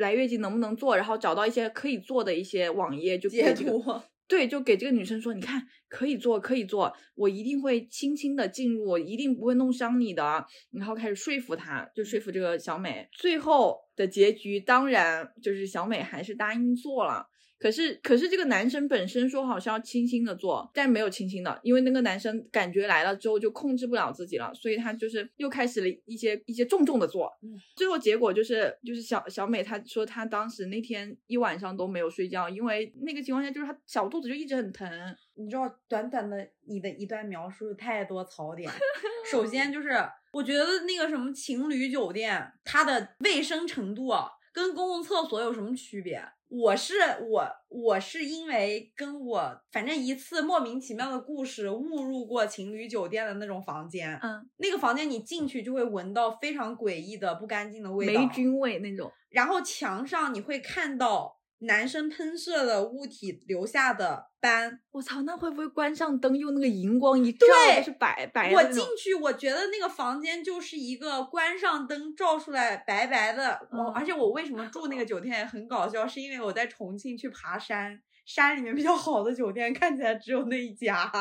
[0.00, 10.44] 来月经能不能做，然后找到一些可以做的一些网页，就截给这个图，对，就给这个女生说，你看可以做，可以做，我一定会轻轻的进入，我一定不会弄伤你的。
[10.72, 13.08] 然后开始说服她，就说服这个小美。
[13.12, 17.29] 最后的结局当然就是小美还是答应做了。
[17.60, 27.30] 可是，可是这个男生本身说好像要轻轻的做，但没有轻轻的，因为那个男生感觉来了之后就控制不了自己了，所以他就是又开始了一些一些重重的做。
[27.42, 34.90] 嗯最后结果就是就是小小美她说她当时那天一晚上都没有睡觉，因为那个情况下就是她小肚子就一直很疼。
[35.34, 38.70] 你知道，短短的你的一段描述有太多槽点。
[39.30, 39.90] 首先就是，
[40.32, 46.22] 我觉得那个什么情侣酒店，它的卫生程度啊，跟公共厕所有什么区别？
[46.50, 46.94] 我是
[47.28, 59.10] 我，我是因为跟我反正一次莫名其妙的故事误入过情侣酒店的那种房间，嗯，那个房间你进去就会闻到非常诡异的不干净的味道，霉菌味那种。
[59.28, 64.80] 然后墙上你会看到男生喷射的物体留下的斑。
[64.90, 67.46] 我操，那会不会关上灯，用那个荧光一照
[67.84, 73.60] 是白白的我进去，我觉得那个房间就是一个关上灯照出来白白的。
[73.70, 81.12] 我、嗯而且我为什么住那个酒店也很搞笑，是因为我在重庆去爬山，山里面比较好的酒店看起来只有那一家，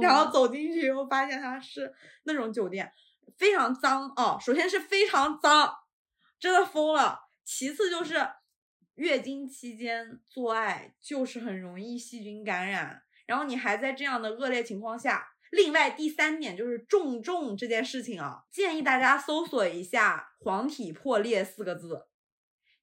[0.00, 1.92] 然后走进去以后发现它是
[2.24, 2.90] 那种酒店，
[3.36, 4.38] 非常脏哦。
[4.40, 5.70] 首先是非常脏，
[6.40, 7.18] 真的疯了。
[7.44, 8.14] 其次就是
[8.94, 15.28] 月经期间做爱就是很容易细菌感染，然后你还在这样的恶劣情况下。
[15.50, 22.06] 另外第三点就是重重这件事情啊，建议大家搜索一下“黄体破裂”四个字，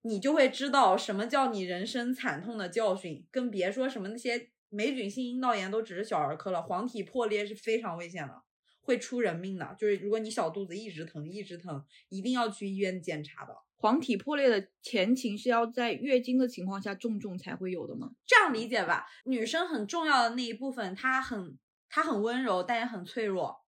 [0.03, 8.43] 你就会知道什么叫你人生惨痛的教训，更别说什么那些霉菌性阴道炎都只是小儿科了，黄体破裂是非常危险的，
[8.81, 9.75] 会出人命的。
[9.79, 13.55] 就是如果你小肚子一直疼一直疼，一定要去医院检查的。
[13.81, 18.11] 黄体破裂的前情是要在月经的情况下重重才会有的吗？
[18.25, 21.57] 这样理解吧，女生很重要的那一部分，她很
[21.89, 23.63] 她很温柔，但也很脆弱。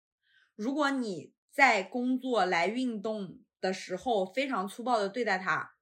[0.58, 5.76] 如果你在工作来运动的时候非常粗暴的对待她，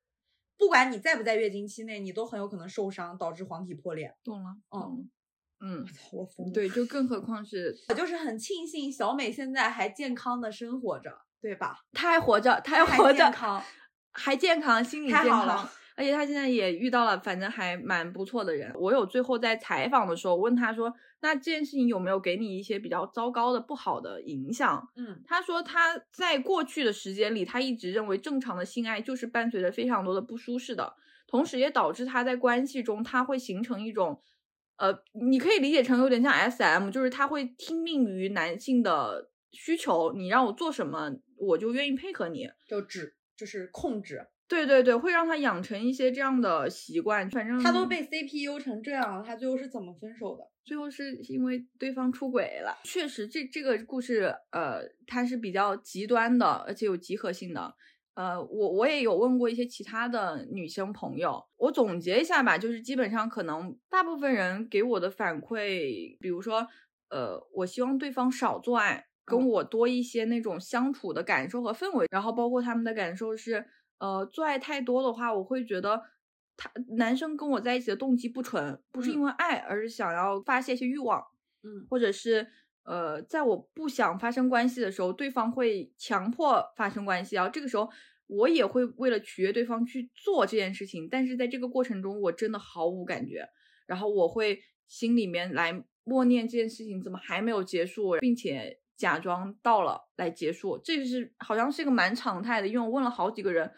[0.57, 4.15] 不管你在不在月经期内，你都很有可能受伤，导致黄体破裂。
[4.23, 5.05] 懂了，嗯懂了
[5.61, 6.53] 嗯，操，我疯了。
[6.53, 11.11] 对，就更何况是我就是很庆幸小美现在还健康的生活着，
[11.41, 11.79] 对吧？
[11.91, 13.61] 她还活着，她她还还活着，健康，
[14.11, 15.71] 还健康，心理健康太好了。
[15.95, 18.71] 而且他现在也遇到了，反正还蛮不错的人。
[18.75, 30.93] 我有最后在采访的时候问他说：“那这件事情有没有给你一些比较糟糕的、不好的影响？”嗯他说他在过去的时间里，他一直认为正常的性爱就是伴随着非常多的不舒适的，
[31.27, 34.21] 同时也导致他在关系中，他会形成一种，
[34.77, 34.97] 呃，
[35.29, 42.47] 你可以理解成有点像 SM，就是他会听命于男性的需求，你让我做什么，我就愿意配合你。
[42.65, 47.29] 就只就是控制，对对对，会让他养成一些这样的习惯。
[47.29, 50.43] 反正他都被 CPU 成这样了，他最后是怎么分手的？
[50.65, 52.77] 最后是因为对方出轨了。
[52.83, 57.73] 确实，这这个故事，呃，它是比较极端的，而且有集合性的。
[58.15, 66.67] 呃，我我也有问过一些其他的女生朋友，我总结一下吧，就是基本上可能大部分人给我的反馈，比如说，
[67.09, 69.47] 呃，我希望对方少做爱，跟嗯。
[69.47, 73.65] 我多一些那种相处的感受和氛围，然后包括他们的感受是，
[73.99, 76.01] 呃，做爱太多的话，我会觉得
[76.57, 79.23] 他男生跟我在一起的动机不纯，不是因嗯。
[79.23, 81.23] 为爱，而是想要发泄一些欲望，
[81.63, 81.85] 嗯。
[81.89, 82.47] 或者是
[82.83, 87.87] 呃，在我不想发生关系的时候，对方会强迫发生关系，然后这个时候
[88.25, 93.47] 我也会为了取悦对方去做这件事情，但是在这个过程中我真的毫无感觉，
[93.85, 103.73] 然后我会心里面来默念这件事情怎么还没有结束，并且假装到了来结束，这个是好像是一个蛮常态的，因为我问了好几个人。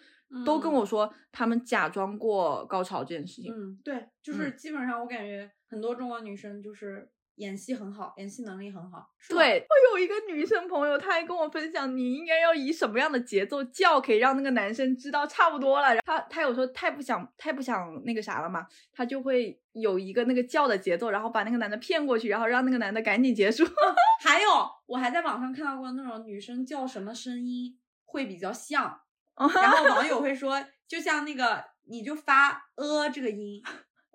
[0.45, 0.75] 都跟嗯。
[0.75, 7.11] 我说他们假装过高潮这件事情，嗯，对，就是基本上我感觉很多中国女生就是
[7.41, 9.09] 演戏很好，演戏能力很好。
[9.27, 15.87] 对，我有一个女生朋友，她还跟我分享，你应该要以什么样的节奏叫，可以让那个男生知道差不多了。
[15.87, 23.65] 然后他他有时候太不想太不想那个啥了嘛，她就会有一个那个叫的节奏，然后把那个男的骗过去，然后让那个男的赶紧结束。
[24.21, 24.49] 还有
[24.85, 27.75] 我还在网上看到过那种女生叫什么声音
[28.05, 29.01] 会比较像，
[29.35, 33.63] 然后网友 会说，就像那个你就发呃这个音，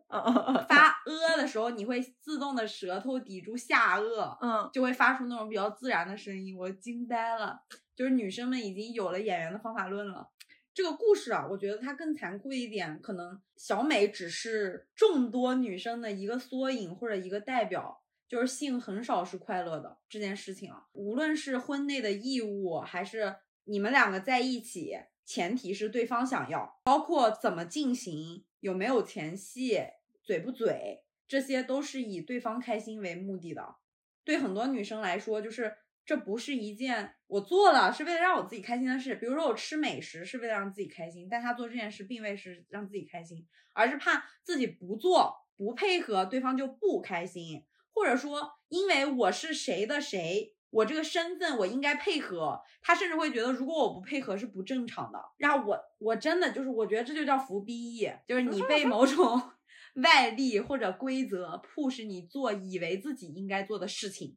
[0.08, 7.60] 发呃的时候，你会自动的舌头抵住下颚，嗯，就会发出那种比较自然的声音，我惊呆了。
[7.94, 10.28] 就是女生们已经有了演员的方法论了。
[10.74, 24.94] 这个故事啊，我觉得它更残酷一点，可能小美只是众多女生的一个缩影或者一个代表，就是性很少是快乐的这件事情啊，无论是婚内的义务，还是你们两个在一起，
[25.24, 29.80] 前提是对方想要，包括怎么进行，有没有前戏，
[30.24, 33.76] 嘴不嘴，这些都是以对方开心为目的的。
[34.24, 39.14] 对很多女生来说，就是这不是一件我做了是为了让我自己开心的事。
[39.14, 50.55] 比如说我吃美食是为了让自己开心，但他做这件事并未是让自己开心，而是怕自己不做不配合，对方就不开心，或者说因为我是谁的谁。
[50.76, 55.18] 我这个身份我应该配合，他甚至会觉得如果我不配合是不正常的。
[55.38, 59.40] 然后我我真的就是我觉得这就叫服逼役，就是你被某种
[60.02, 64.36] 外力或者规则 push 你做以为自己应该做的事情，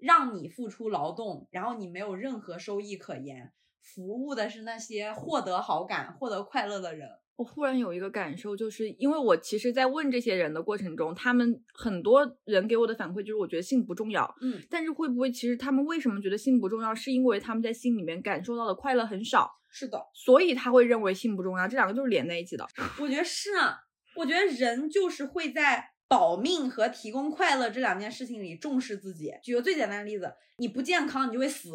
[0.00, 7.19] 让你付出劳动，然后你没有任何收益可言，服务的是那些获得好感、获得快乐的人。
[7.40, 14.30] 我忽然有一个感受，就是因为我其实，在问这些人的过程中，他们很多人给我的反馈就是，我觉得性不重要。
[14.42, 21.66] 嗯，但是会不会其实他们为什么觉得性不重要，是因为他们在性里面感受到的快乐很少，是的，所以他会认为性不重要？
[21.66, 22.68] 这两个就是连在一起的。
[22.98, 23.74] 我觉得是啊，
[24.16, 29.32] 我觉得人就是会在保命和提供快乐这两件事情里重视自己。
[29.42, 31.70] 举个最简单的例子，你不健康你就会死，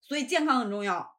[0.00, 1.11] 所以健康很重要。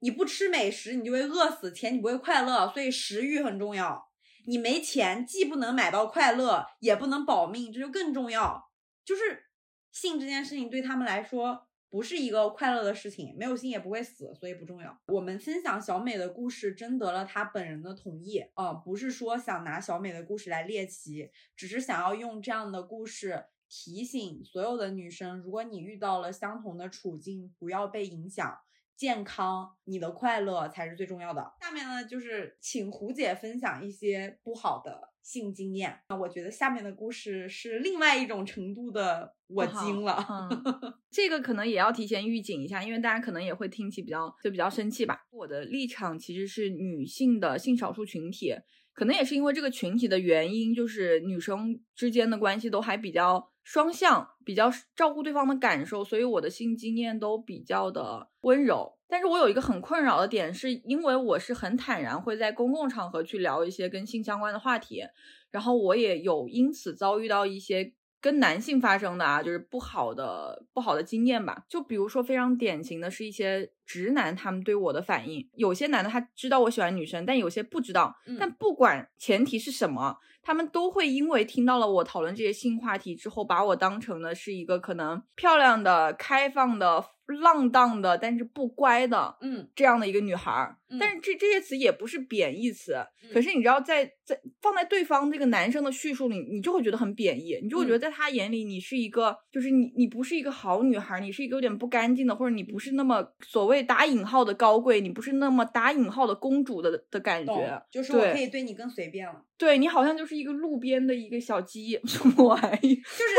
[0.00, 4.08] 你不吃美食，你就会饿死，钱你不会快乐，所以食欲很重要。
[4.46, 8.70] 你没钱，既不能买到快乐，也不能保命，这就更重要。
[9.04, 9.44] 就是
[9.90, 14.98] 性这件事情对他们来说不是一个快乐的事情，没有性也不会死，所以不重要。
[15.08, 28.58] 我们分享小美的故事，征得了她本人的同意，啊、不是说想拿小美的故事来猎奇，只是想要用这样的故事提醒所有的女生，如果你遇到了相同的处境，不要被影响。
[28.98, 31.52] 健康，你的快乐才是最重要的。
[31.60, 36.00] 下面呢，就是请胡姐分享一些不好的性经验。
[36.08, 40.26] 那我觉得下面的故事是另外一种程度的我惊了。
[40.28, 40.50] 嗯，
[41.12, 45.20] 这个可能也要提前预警一下，因为大家可能也会听起比较就比较生气吧。
[45.30, 48.52] 我的立场其实是女性的性少数群体，
[48.98, 58.98] 可能也是因为这个群体的原因，就是女生之间的关系都还比较双向，比较照顾对方的感受，所以我的性经验都比较的温柔。
[59.06, 65.04] 但是我有一个很困扰的点，是因为我是很坦然会在公共场合去聊一些跟性相关的话题，
[65.52, 71.64] 然后我也有因此遭遇到一些跟男性发生的啊，就是不好的不好的经验吧。
[71.68, 78.14] 就比如说非常典型的是一些直男他们对我的反应，有些男的他知道我喜欢女生，但有些不知道。
[78.26, 80.16] 嗯但不管前提是什么，
[80.48, 87.04] 他们都会因为听到了我讨论这些性话题之后，把我当成的是一个可能漂亮的、开放的、
[87.42, 92.94] 浪荡的，但是不乖的，嗯这样的一个女孩儿，嗯但是这这些词也不是贬义词，
[93.30, 108.16] 可嗯是你知道在，在放在对方这个男生的叙述里，你就会觉得很贬义，你就会觉得嗯在他眼里你是一个，就是你你不是一个好女孩儿，你是一个有点不干净的，或者你不是那么所谓打引号的高贵，你不是那么打引号的公主的的感觉，，就是。
[108.16, 109.44] 我可以对你更随便了。
[109.58, 112.94] 对你好像就是一个路边的一个小鸡， 什么玩意？
[112.94, 113.34] 就 是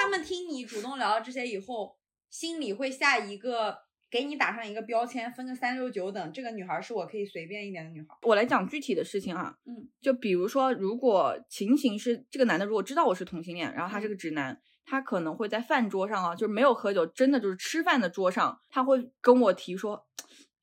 [0.00, 1.96] 他们听你主动聊了这些以后，
[2.30, 3.78] 心里会下一个
[4.10, 6.32] 给你打上一个标签，分个三六九等。
[6.32, 8.08] 这个女孩是我可以随便一点的女孩。
[8.22, 20.06] 我来讲具体的事情啊，嗯，就比如说，如果情形是这个男的如果知道我是同性恋，然后他是嗯个直男，他可能会在饭桌上啊，就是没有喝酒，真的就是吃饭的桌上，他会跟我提说。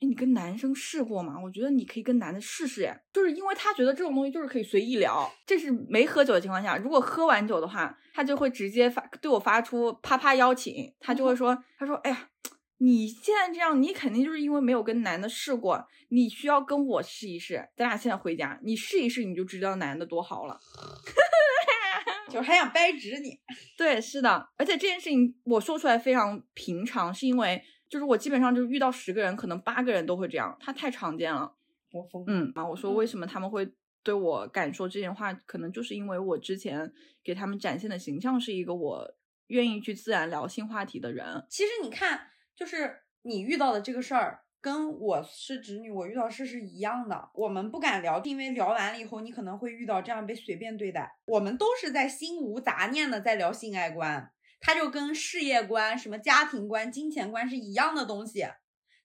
[0.01, 1.35] 哎，你跟男生试过吗？
[1.43, 6.77] 我觉得你可以跟男的试试，哎，就是因为他觉得这种东西就是可以随意聊，这是没喝酒的情况下。
[6.77, 12.29] 如果喝完酒的话，他就会直接发对我发出啪啪邀请，他就会说，他说，哎呀，
[12.77, 17.69] 你现在这样，你肯定就是因为没有跟男的试过，你需要跟我试一试。
[17.75, 20.57] 咱俩现在回家，你试一试，你就知道男的多好了。
[22.29, 23.39] 就是还想掰直你。
[23.75, 27.59] 对，是的，而且这件事情我说出来非常平常，是因为
[27.89, 31.55] 就是我基本上就是遇到十个人，可能八个人都会这样，他太常见了。
[31.91, 32.23] 我疯。
[32.27, 33.67] 嗯啊，我说为什么他们会
[34.03, 39.15] 对我敢说这些话，可能就是因为我之前给他们展现的形象是一个我
[39.47, 41.43] 愿意去自然聊性话题的人。
[41.49, 47.29] 其实你看，就是你遇到的这个事儿，跟我是直女，我遇到事是一样的。
[47.33, 51.17] 我们不敢聊，因为聊完了以后，你可能会遇到这样被随便对待。
[51.25, 58.45] 我们都是在心无杂念的在聊性爱观，它就跟事业观、什么家庭观、金钱观是一样的东西。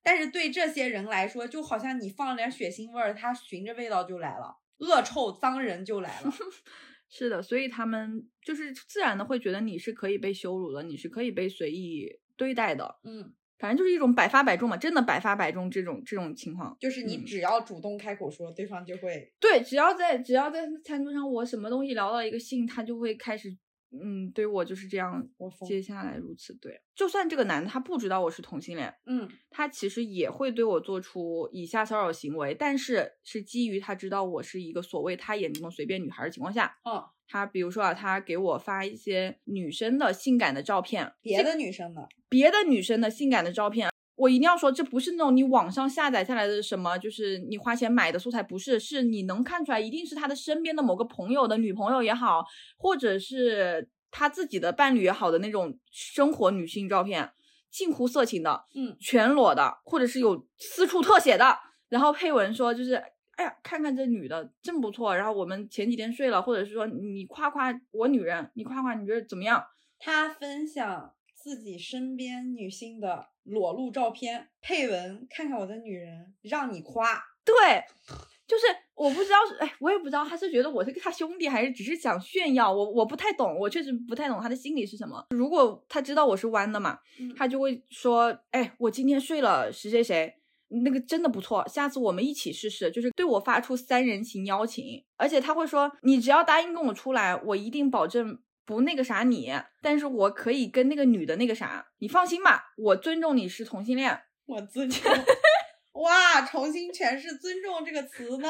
[0.03, 6.31] 但是对这些人来说，就好像你放了点血腥味儿，他循着味道就来了，恶臭脏人就来了。
[7.09, 12.99] 是的，所以他们就是自然的会觉得你是可以被羞辱的，你是可以被随意对待的。
[13.05, 16.77] 嗯，反正就是一种百发百中嘛，真的百发百中这种这种情况。
[16.81, 23.57] 就是你嗯只要主动开口说，对方就会对，只要在只要在餐桌上，我什么东西聊到一个性，他就会开始，
[24.03, 25.51] 嗯，对我就是这样我。
[25.67, 29.29] 接下来如此对，就算这个男的他不知道我是同性恋，嗯。
[29.51, 52.45] 他其实也会对我做出以下骚扰行为，但是是基于他知道我是一个所谓他眼中的随便女孩的情况下，嗯，他比如说啊，他给我发一些女生的性感的照片，别的女生的，别的女生的性感的照片，我一定要说，这不是那种你网上下载下来的什么，就是你花钱买的素材，不是，是你能看出来，一定是他的身边的某个朋友的女朋友也好，
[52.77, 57.31] 或者是他自己的伴侣也好的那种生活女性照片，
[57.71, 61.59] 近乎色情的，嗯，全裸的，或者是有私处特写的，
[61.89, 63.03] 然后配文说就是。
[63.37, 65.17] 哎呀，看看这女的真不错。
[65.17, 69.61] 然后我们前几天睡了，或者是说你夸夸我女人，你夸夸你觉得怎么样？
[69.99, 71.13] 他分享
[71.45, 77.23] 自己身边女性的裸露照片，配文看看我的女人，让你夸。
[77.45, 77.55] 对，
[78.47, 78.65] 就就是
[78.95, 82.73] 我不知道是，哎，我也不知道他是觉得我是他兄弟，还是只是想炫耀。
[82.73, 85.23] 我我不太懂，我确实不太懂他的心理是什么。
[85.31, 90.33] 如果他知道我是弯的嘛，嗯他就会说，哎，我今天睡了谁谁谁，
[90.83, 92.91] 那个真的不错，下次我们一起试试。
[92.91, 98.39] 就是对我发出三人行邀请，而且他会说，你只要答应跟我出来，我一定保证。
[98.65, 99.53] 不那个啥你，
[99.83, 105.13] 但是我可以跟那个女的那个啥，你放心吧，我尊重你是同性恋，我尊重。
[105.95, 108.49] 哇，重新诠释“尊重”这个词呢？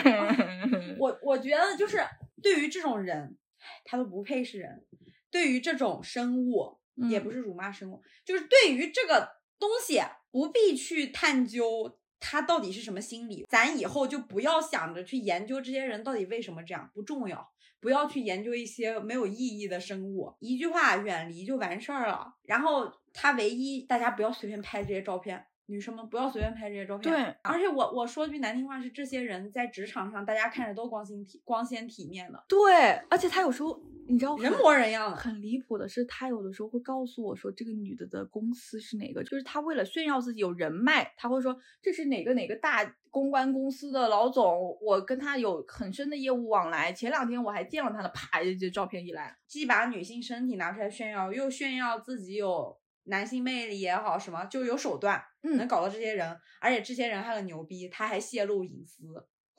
[0.98, 1.98] 我我觉得就是
[2.42, 3.36] 对于这种人，
[3.84, 4.86] 他都不配是人。
[5.30, 6.78] 对于这种生物，
[7.10, 9.28] 也不是辱骂生物，就是对于这个
[9.58, 13.44] 东西，不必去探究他到底是什么心理。
[13.50, 17.46] 咱以后就不要想着去研究这些人到底为什么这样，不重要。
[17.80, 22.34] 不要去研究一些没有意义的生物，一句话远离就完事儿了。
[22.44, 25.46] 然后他唯一，大家不要随便拍这些照片。
[25.66, 27.12] 女生们不要随便拍这些照片。
[27.12, 32.44] 对，而且我我说句难听话是，这些人在职场上，大家看着都光鲜体光鲜体面的。
[32.48, 35.16] 对，而且他有时候你知道人模人样的。
[35.16, 46.92] 很离谱的是，他有的时候会告诉我说，这个女的的公司是哪个，就是他为了炫耀自己有人脉，他会说这是哪个哪个大公关公司的老总，我跟他有很深的业务往来。
[46.92, 52.78] 前两天我还见了他的，啪，这这照片一来，既把女性身体拿出来炫耀，又炫耀自己有。
[53.08, 59.04] 男性魅力也好，什么就有手段，嗯，能搞到这些人，而且这些人还很牛逼，他还泄露隐私，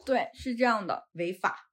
[0.05, 1.69] 对，是这样的，违法，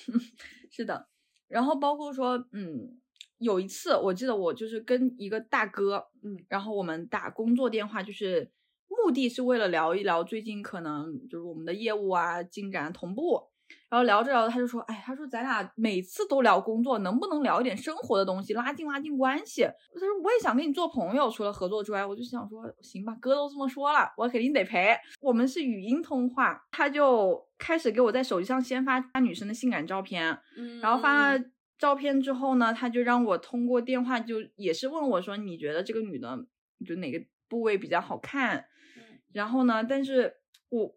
[0.70, 1.08] 是的。
[1.48, 3.00] 然后包括说，嗯，
[3.38, 8.52] 有一次我记得我就是跟一个大哥，嗯，然后我们打工作电话，就是
[8.88, 13.48] 目的是为了聊一聊最近可能就是我们的业务啊进展同步。
[13.88, 19.62] 然后聊着聊着，他就说：“哎，他说咱俩每次都聊工作，能不能聊一点生活的东西，拉近拉近关系？”
[19.94, 24.96] 他说：“我也想跟你做朋友，除了合作之外，我就想说，行吧，哥都这么说了，我肯定得陪。
[25.20, 31.44] 我们是语音通话，他就开始给我在手机上先发他女生的性感照片，嗯，然后发了
[31.78, 36.46] 照片之后呢，他就让我通过电话，就也是问我说，你觉得这个女的
[36.84, 38.66] 就哪个部位比较好看？
[38.96, 40.34] 嗯，然后呢，但是
[40.70, 40.96] 我。”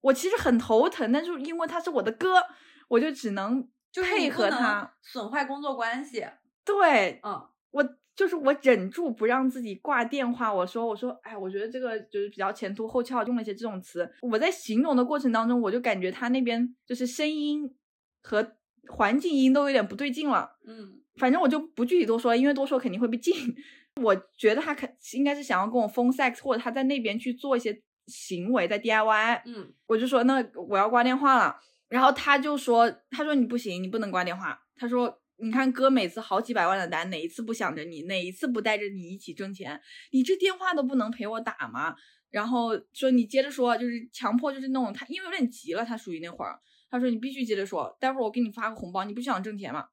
[0.00, 2.42] 我其实很头疼，但是因为他是我的哥，
[2.88, 6.24] 我就只能配合他，损坏工作关系。
[6.64, 7.84] 对，嗯，我
[8.14, 10.52] 就是我忍住不让自己挂电话。
[10.52, 14.08] 我说，我说，哎，我觉得这个就是比较前凸后翘，用了一些这种词。
[14.22, 17.74] 我在形容的过程当中，我就感觉他那边就是声音
[18.22, 18.56] 和
[18.88, 20.56] 环境音都有点不对劲了。
[20.66, 23.34] 嗯，反正我就不具体多说，因为多说肯定会被禁。
[24.00, 27.82] 我觉得他肯应该是想要跟我 phone sex，或者他在那边去做一些。
[28.08, 34.58] 行为在 DIY，嗯，我就说那我要挂电话了，然后他就说，他说你不行，你不能挂电话。
[34.74, 39.80] 他说，你看哥每次好几百万的单，哪一次不想着你，哪一次不带着你一起挣钱？
[40.12, 41.94] 你这电话都不能陪我打吗？
[42.30, 49.88] 然后说你接着说，就是强迫，就是那种他因为有点急了，他属于那会儿，他说你必须接着说，待会儿我给你发个红包，你不想挣钱吗？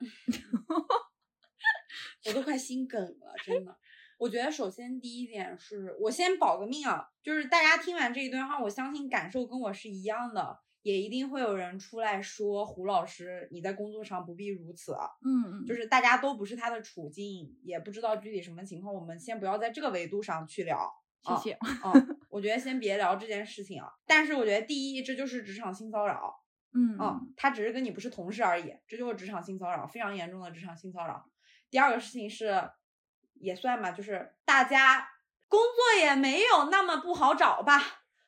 [2.26, 3.76] 我都快心梗了，真的。
[4.18, 15.08] 我觉得首先第一点是我先保个命啊，就是大家听完这一段话，我相信感受跟我是一样的，也一定会有人出来说胡老师你在工作上不必如此啊。
[15.24, 20.92] 嗯嗯，就是大家都不是他的处境，也不知道具体什么情况，我们先不要在这个维度上去聊。
[21.22, 21.58] 谢谢。
[21.84, 23.88] 嗯， 我觉得先别聊这件事情啊。
[24.04, 26.34] 但是我觉得第一，这就是职场性骚扰。
[26.74, 31.24] 嗯嗯，他只是跟你不是同事而已，这就是职场性骚扰，非常严重的职场性骚扰。
[31.70, 32.68] 第二个事情是。
[33.40, 35.08] 也算吧，就是大家
[35.48, 37.82] 工作也没有那么不好找吧，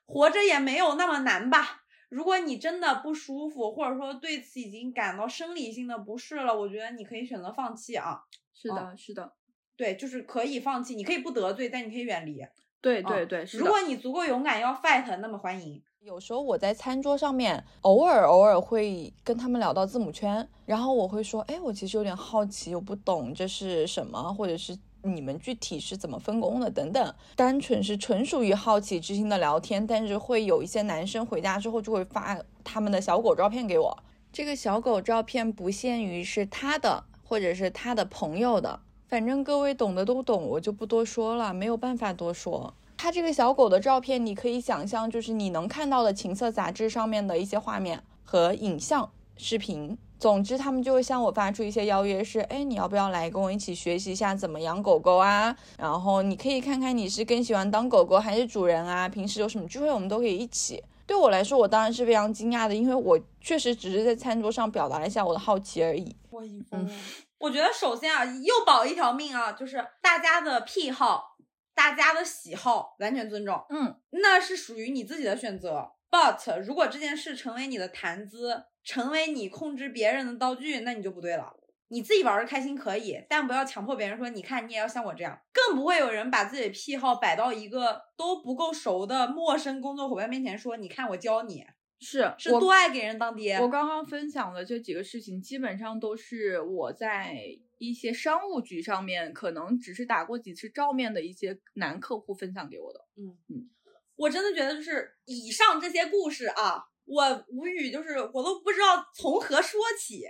[0.07, 1.83] 活着也没有那么难吧。
[2.09, 8.23] 如果你真的不舒服，或者说对此已经感到生理性的不适了，我觉得你可以选择放弃啊。
[8.53, 9.33] 是的，是的，
[9.77, 12.45] 对，就是可以放弃，你可以不得罪，但你可以远离。
[12.81, 15.81] 对对对，如果你足够勇敢要 fight，那么欢迎。
[16.01, 24.77] 有时候我在餐桌上面，偶尔偶尔会跟他们聊到字母圈，然后我会说，哎，我其实有点好奇，我不懂这是什么，或者是。
[25.03, 26.71] 你们具体是怎么分工的？
[26.71, 34.03] 等等，单纯是纯属于好奇之心的聊天，但是会有一些男生回家之后就会发他们的小狗照片给我。
[34.33, 42.75] 这个小狗照片不限于是他的，或者是他的朋友的，反正各位懂的都懂，我就不多说了，没有办法多说。
[42.97, 49.97] 他这个小狗的照片，你可以想象，就是你能看到的情色杂志上面的一些画面和影像、视频。
[50.21, 55.57] 总之，他们就会向我发出一些邀约，是，哎，你要不要来跟我一起学习一下怎么养狗狗啊？
[55.79, 59.09] 然后你可以看看你是更喜欢当狗狗还是主人啊？
[59.09, 60.85] 平时有什么聚会，我们都可以一起。
[61.07, 66.15] 对我来说，我当然是非常惊讶的，因为我确实只是在餐桌上表达了一下我的好奇而已。
[66.31, 66.93] 我已疯了。
[67.39, 71.29] 我觉得首先啊，又保一条命啊，就是大家的癖好。
[71.73, 75.93] 大家的喜好完全尊重，嗯，那是属于你自己的选择。
[76.11, 81.57] But 如果这件事成为你的谈资，成为你控制别人的道具，那你就不对了。
[81.87, 85.41] 你自己玩的开心可以，但不要强迫别人说，你看你也要像我这样。
[85.53, 91.65] 更不会有人把自己的癖好摆到一个都不够熟的陌生工作伙伴面前说，你看我教你，
[92.01, 93.55] 是是多爱给人当爹。
[93.59, 97.37] 我刚刚分享的这几个事情，基本上都是我在
[97.79, 103.07] 一些商务局上面，可能只是打过几次照面的一些男客户分享给我的。
[103.17, 103.71] 嗯嗯
[104.17, 110.23] 我真的觉得就是以上这些故事啊，我无语，就是我都不知道从何说起，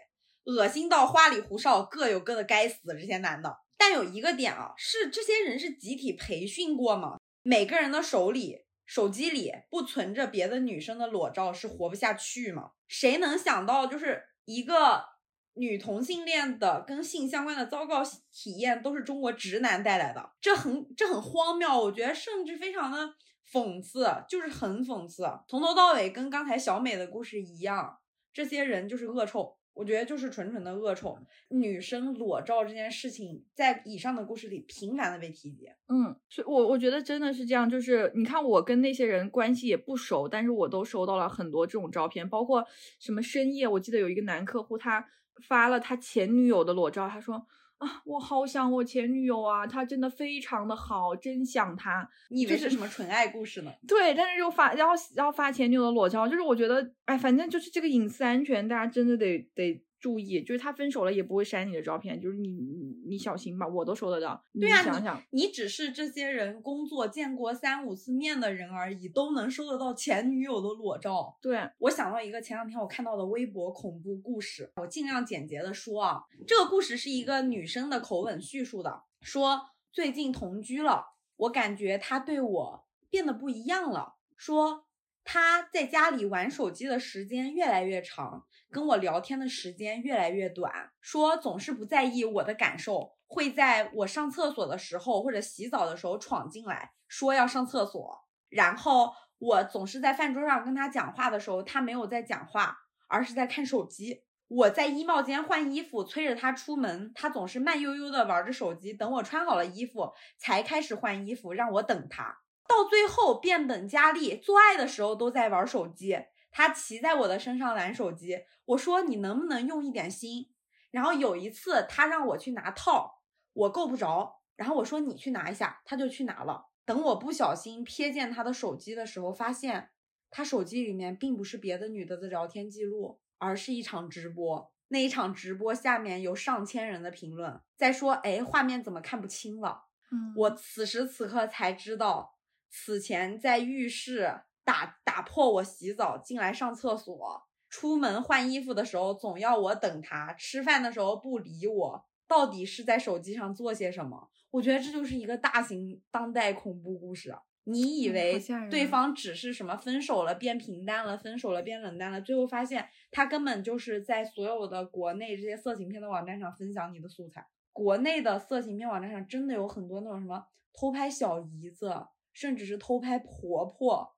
[0.44, 2.80] 恶心到花里胡哨，各有各的该死。
[2.98, 7.18] 这些男的，但有一个点啊，是这些人是集体培训过吗？
[7.42, 12.70] 每个人的手里、手机里不存着别的女生的裸照是活不下去吗？
[12.88, 15.04] 谁能想到，就是一个
[15.52, 18.02] 女同性恋的跟性相关的糟糕
[18.32, 23.14] 体验都是中国直男带来的，这很这很荒谬，我觉得甚至非常的
[23.52, 27.98] 讽刺，就是很讽刺，从头到尾跟刚才小美的故事一样，
[28.32, 29.56] 这些人就是恶臭。
[29.72, 31.16] 我觉得就是纯纯的恶臭，
[31.48, 35.68] 女生裸照这件事情在以上的故事里频繁的被提及。
[35.88, 42.66] 嗯，所以我我觉得真的是这样，就是你看我跟那些人关系也不熟，但是我都收到了很多这种照片，包括
[42.98, 45.06] 什么深夜，我记得有一个男客户他
[45.48, 47.46] 发了他前女友的裸照，他说
[47.80, 52.06] 啊，我好想我前女友啊，她真的非常的好，真想她。
[52.28, 53.72] 你以为是是什么纯爱故事呢？
[53.88, 60.42] 对，但是又发，然后然后发前女友的裸照，就是我觉得，哎，反正就是这个隐私安全，大家真的得得注意。
[60.42, 64.42] 就是他分手了也不会删你的照片，就是你你你小心吧，我都收得到。
[64.58, 71.36] 对呀、你想想，你你只是这些人工作见过三五次面的人而已，都能收得到前女友的裸照。
[71.40, 79.60] 对，我想到一个前两天我看到的微博恐怖故事，我尽量简洁的说啊，这个故事是一个女生的口吻叙述的，说
[79.92, 84.86] 最近同居了，我感觉她对我变得不一样了，说
[85.24, 102.76] 她在家里玩手机的时间越来越长，跟我聊天的时间越来越短，说总是不在意我的感受，会在我上厕所的时候或者洗澡的时候闯进来，说要上厕所，然后我总是在饭桌上跟他讲话的时候，他没有在讲话，
[103.08, 104.22] 而是在看手机。
[104.46, 112.40] 我在衣帽间换衣服，催着他出门，他总是慢悠悠的玩着手机，等我穿好了衣服才开始换衣服，让我等他。
[112.66, 116.16] 到最后变本加厉，做爱的时候都在玩手机。
[116.50, 120.50] 他骑在我的身上玩手机，我说你能不能用一点心？
[120.90, 123.22] 然后有一次他让我去拿套，
[123.52, 126.66] 我够不着，然后我说你去拿一下，他就去拿了。
[126.84, 129.90] 等我不小心瞥见他的手机的时候，发现
[130.30, 134.72] 他手机里面并不是别的女的的聊天记录，而是一场直播。
[134.88, 142.34] 那一场直播下面有上千人的评论，在说：“哎，画面怎么看不清了？”嗯我此时此刻才知道，
[142.68, 154.30] 此前在浴室打打破我洗澡进来上厕所，出门换衣服的时候总要我等他，吃饭的时候不理我，到底是在手机上做些什么？
[154.50, 157.42] 我觉得这就是一个大型当代恐怖故事啊。
[157.64, 167.46] 你以为对方只是什么分手了变平淡了，分手了变冷淡了，最后发现他根本就是在所有的国内这些色情片的网站上分享你的素材。
[167.72, 171.94] 国内的色情片网站上真的有很多那种什么偷拍小姨子，
[172.32, 174.16] 甚至是偷拍婆婆，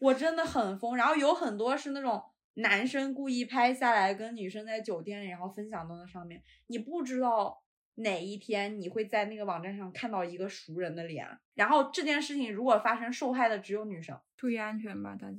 [0.00, 0.96] 我真的很疯。
[0.96, 2.22] 然后有很多是那种
[2.54, 7.62] 男生故意拍下来跟女生在酒店里，然后分享到那上面，你不知道
[7.96, 11.26] 哪一天你会在那个网站上看到一个熟人的脸。
[11.54, 14.18] 然后这件事情如果发生，受害的只有女生。
[14.36, 15.38] 注意安全吧，大家。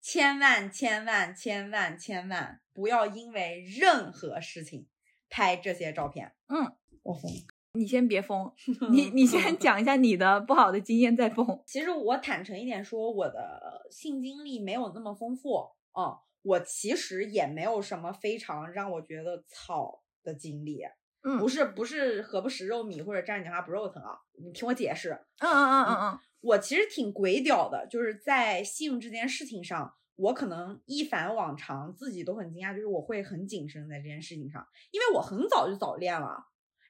[0.00, 4.86] 千万千万千万千万不要因为任何事情
[5.30, 6.32] 拍这些照片。
[6.48, 7.53] 嗯，我疯了。
[7.74, 8.50] 你先别疯，
[8.90, 11.62] 你你先讲一下你的不好的经验再疯。
[11.66, 15.70] 其实我坦诚一点说，我的性经历没有那么丰富。
[15.98, 20.82] 嗯，我其实也没有什么非常让我觉得草的经历。
[21.26, 25.10] 嗯不是不是何不食肉糜或者站着讲话不肉疼啊，你听我解释。
[25.38, 36.44] 嗯嗯嗯嗯嗯，我其实挺鬼屌的，就是在性这件事情上，我可能一反往常，自己都很惊讶，就是我会很谨慎在这件事情上，因为我很早就早恋了，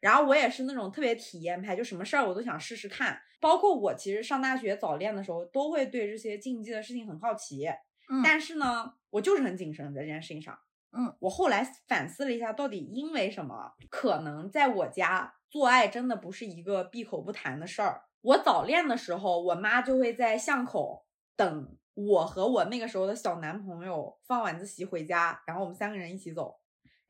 [0.05, 7.67] 然后我也是那种特别体验派，就什么事儿我都想试试看，包括我其实上大学早恋的时候，都会对这些禁忌的事情很好奇，
[8.11, 10.59] 嗯但是呢，我就是很谨慎在这件事情上。
[10.93, 13.73] 嗯，我后来反思了一下，到底因为什么？
[13.89, 18.03] 可能在我家做爱真的不是一个闭口不谈的事儿。
[18.21, 26.55] 我早恋的时候，我妈就会在巷口等我和我那个时候的小男朋友放晚自习回家，然后我们三个人一起走。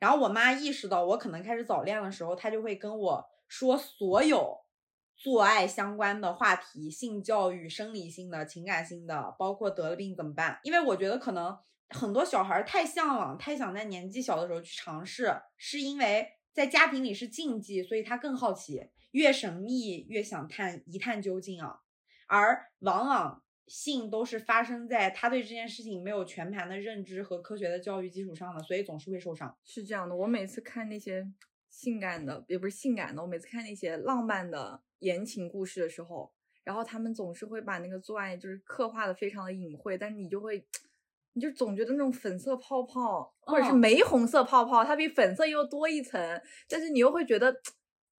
[0.05, 4.55] 然后我妈意识到我可能开始早恋的时候，她就会跟我说所有
[5.15, 10.59] 做爱相关的话题，性教育、生理性的、情感性的，包括得了病怎么办？
[10.61, 11.57] 因为我觉得可能
[11.89, 21.79] 很多小孩太向往、太想在年纪小的时候去尝试，是因为在家庭里是禁忌，所以他更好奇，越神秘越想探一探究竟啊。
[22.27, 29.57] 而往往性都是发生在他对这件事情没有全盘的认知和科学的教育基础上的，所以总是会受伤。
[29.63, 31.27] 是这样的，我每次看那些
[31.69, 36.31] 性感的，也不是性感的，我每次看那些浪漫的言情故事的时候，
[36.63, 40.65] 然后他们总是会把那个做爱就是刻画的非常的隐晦，但是你就会，
[41.33, 47.51] 你就总觉得那种粉色泡泡或者是嗯玫红色泡泡，它比粉色又多一层，但是你又会觉得，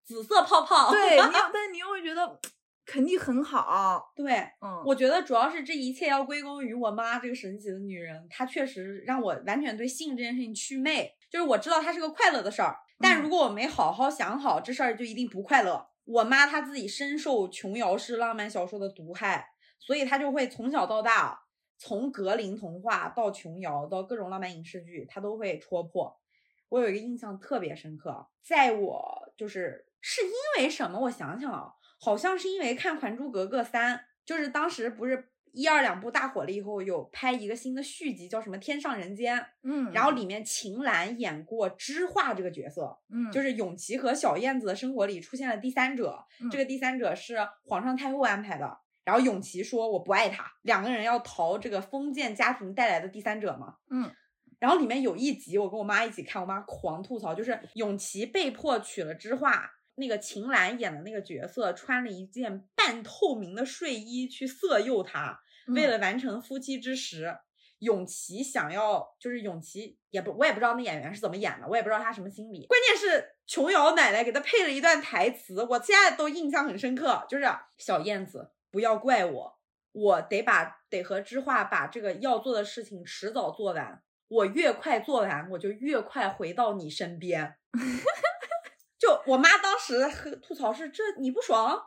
[0.04, 2.40] 紫色泡泡，对你， 但是你又会觉得
[2.86, 11.12] 肯定很好，对，嗯，我觉得主要是这一切要归功于我妈这个神奇的女人，她确实让我完全对性这件事情祛魅。
[11.28, 15.88] 就是我知道它是个快乐的事儿，但嗯如果我没好好想好，这事儿就一定不快乐。
[16.04, 19.48] 我妈她自己深受琼瑶式浪漫小说的毒害，
[19.80, 21.40] 所以她就会从小到大，
[21.76, 26.16] 从格林童话到琼瑶到各种浪漫影视剧，她都会戳破。
[26.68, 31.00] 我有一个印象特别深刻，在我就是是因为什么？
[31.00, 31.72] 我想想啊，
[32.06, 48.78] 好像是因为看《还珠格格三》，就是当时不是一二两部大火了以后，有拍一个新的续集，叫什么《天上人间》，嗯，然后里面秦岚演过知画这个角色，嗯，就是是永琪和小燕子的生活里出现了第三者，这个第三者是皇上太后安排的。
[49.04, 53.74] 然后永琪说我不爱他，两个人要逃这个封建家庭带来的第三者嘛。
[53.90, 54.08] 嗯。
[54.58, 67.36] 然后里面有一集我跟我妈一起看，我妈狂吐槽，就是永琪被迫娶了知画，那个秦岚演的那个角色穿了一件半透明的睡衣去色诱他，为嗯了完成夫妻之实。
[67.80, 72.64] 永琪想要，就是永琪也不，我也不知道那演员是怎么演的，我也不知道他什么心理。
[72.66, 77.44] 关键是琼瑶奶奶给他配了一段台词，我现在都印象很深刻，就是
[77.76, 79.58] 小燕子，不要怪我，
[79.92, 87.56] 我得把得和知画把这个要做的事情迟早做完，我越快做完，我就越快回到你身边。
[89.06, 91.80] 就我妈当时和吐槽是这你不爽，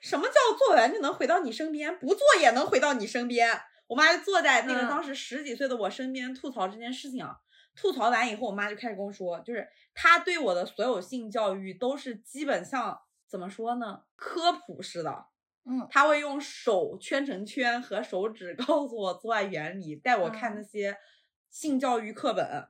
[0.00, 3.60] 什么叫做完就能回到你身边，不做也能回到你身边？
[3.88, 7.36] 我妈就坐在那个嗯当时十几岁的我身边吐槽这件事情啊。
[7.74, 15.26] 吐槽完以后，我妈就开始跟我说，就是她对我的所有性教育都是基本像怎么说呢，科普式的。
[15.64, 20.96] 嗯她会用手圈成圈和手指告诉我做爱原理，带我看嗯那些
[21.50, 22.68] 性教育课本，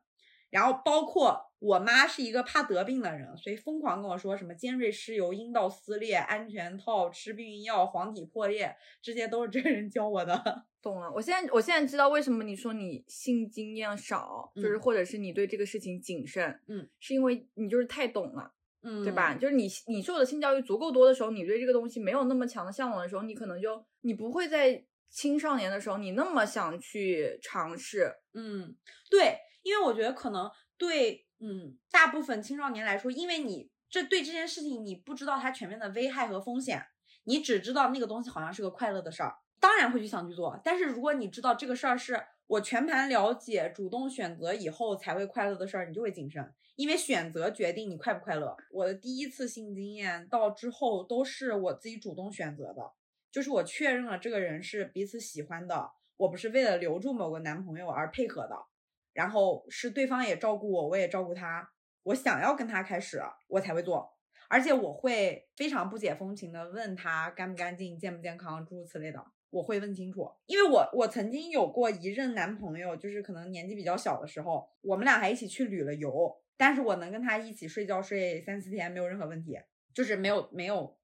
[0.48, 10.42] 然后包括我妈是一个怕得病的人，所以疯狂跟我说什么尖锐湿疣、阴道撕裂、安全套、吃避孕药、黄体破裂，这些都是这个人教我的。
[10.82, 18.50] 懂了，我现在我现在知道为什么你说你性经验少，就是嗯或者是你对这个事情谨慎，嗯，是因为你就是太懂了，
[18.82, 19.34] 嗯对吧？？
[19.34, 28.74] 就是你你受的性教育足够多的时候，你对这个东西没有那么强的向往的时候，你可能就你不会在青少年的时候你那么想去尝试，嗯，
[29.10, 36.84] 对，因为我觉得可能对，嗯，大部分青少年来说，因为你这对这件事情你不知道它全面的危害和风险，
[37.24, 40.60] 你只知道那个东西好像是个快乐的事儿，当然会去想去做。
[40.62, 48.56] 但是如果你知道这个事儿是我全盘了解、主动选择以后才会快乐的事儿，你就会谨慎，因为选择决定你快不快乐。
[48.70, 52.92] 我的第一次性经验到之后都是我自己主动选择的，
[53.32, 58.69] 就是我确认了这个人是彼此喜欢的，我不是为了留住某个男朋友而配合的。
[59.12, 61.70] 然后是对方也照顾我，我也照顾他，
[62.04, 64.16] 我想要跟他开始，我才会做，
[64.48, 70.30] 而且我会非常不解风情的问他干不干净、健不健康，诸如此类的，我会问清楚。
[70.46, 79.58] 因为我我曾经有过一任男朋友，就是可能年纪比较小的时候，我们俩还一起去旅了游，但是我能跟他一起睡觉睡三四天没有任何问题，
[79.92, 80.96] 就是没有没有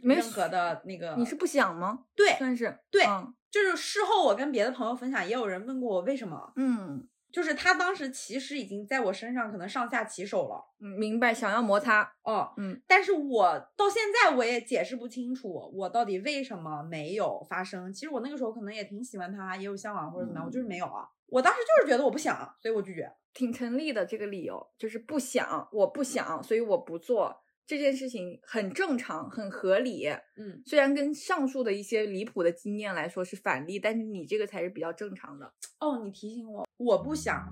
[0.00, 1.14] 任何的那个。
[1.16, 2.04] 你是不想吗？
[2.14, 17.92] 对算是对嗯就是事后我跟别的朋友分享，也有人问过我为什么，嗯，就是他当时其实已经在我身上可能上下其手了，嗯明白，想要摩擦，哦，嗯，但是我到现在我也解释不清楚，我到底为什么没有发生。
[17.92, 21.08] 其实我那个时候可能也挺喜欢他，也有向往或者怎么样，我就是没有啊。
[21.26, 23.12] 我当时就是觉得我不想，所以我拒绝。
[23.32, 27.36] 挺成立的这个理由，就是不想，我不想，所以我不做
[27.66, 30.06] 这件事情，很正常，很合理。
[30.36, 35.50] 嗯，虽然跟上述的一些离谱的经验来说是反例，但是你这个才是比较正常的。
[35.80, 37.48] 哦，你提醒我，我不想，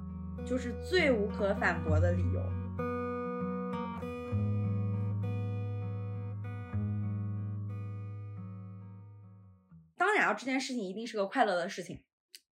[0.46, 2.42] 就是最无可反驳的理由。
[9.96, 12.02] 当然啊，这件事情一定是个快乐的事情。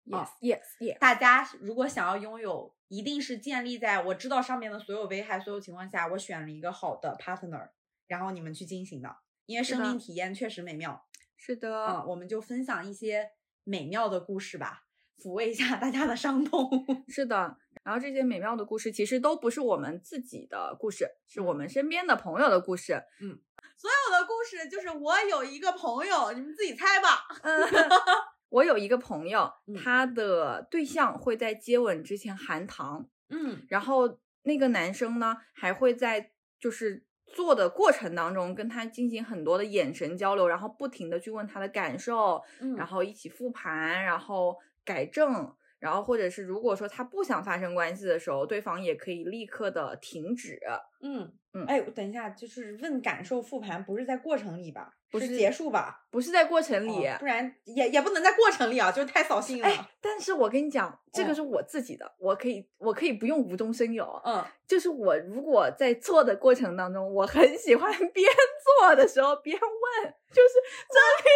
[0.07, 0.99] Yes, yes, yes。
[0.99, 7.69] 大家如果想要拥有，一定是建立在我知道上面的所有危害、所有情况下，我选了一个好的 partner，
[8.09, 9.17] 然后你们去进行的。
[9.47, 11.07] 因为生命体验确实美妙。
[11.37, 13.31] 是的，嗯，我们就分享一些
[13.63, 14.83] 美妙的故事吧，
[15.23, 16.69] 抚慰一下大家的伤痛。
[17.09, 17.57] 是的。
[17.85, 23.03] 然后这些美妙的故事其实都不是我们自己的故事，是我们身边的朋友的故事。
[23.21, 23.39] 嗯
[23.77, 27.27] 所有的故事就是我有一个朋友，你们自己猜吧。
[27.43, 27.63] 嗯，
[28.51, 33.63] 我有一个朋友嗯，他的对象会在接吻之前含糖，嗯。
[33.69, 42.75] 然后那个男生呢还会在就是做的过程当中跟他进行很多的眼神交流，然后不停的去问他的感受，嗯。
[42.75, 45.55] 然后一起复盘，然后改正。
[45.81, 50.61] 然后，或者是如果说他不想发生关系的时候，对方也可以立刻的停止。
[51.03, 54.93] 嗯嗯哎，等一下，就是问感受复盘，不是在过程里吧？
[55.11, 56.05] 不是结束吧？
[56.11, 59.67] 不是在过程里，哦不然也也不能在过程里啊，就是太扫兴了。
[59.67, 64.05] 哎，但是我跟你讲，这个嗯是我自己的，我可以，我可以不用无中生有。
[64.25, 68.31] 嗯，就是我如果在做的过程当中，我很喜欢 边
[68.79, 70.55] 做的时候边问，就是
[70.89, 71.35] 这边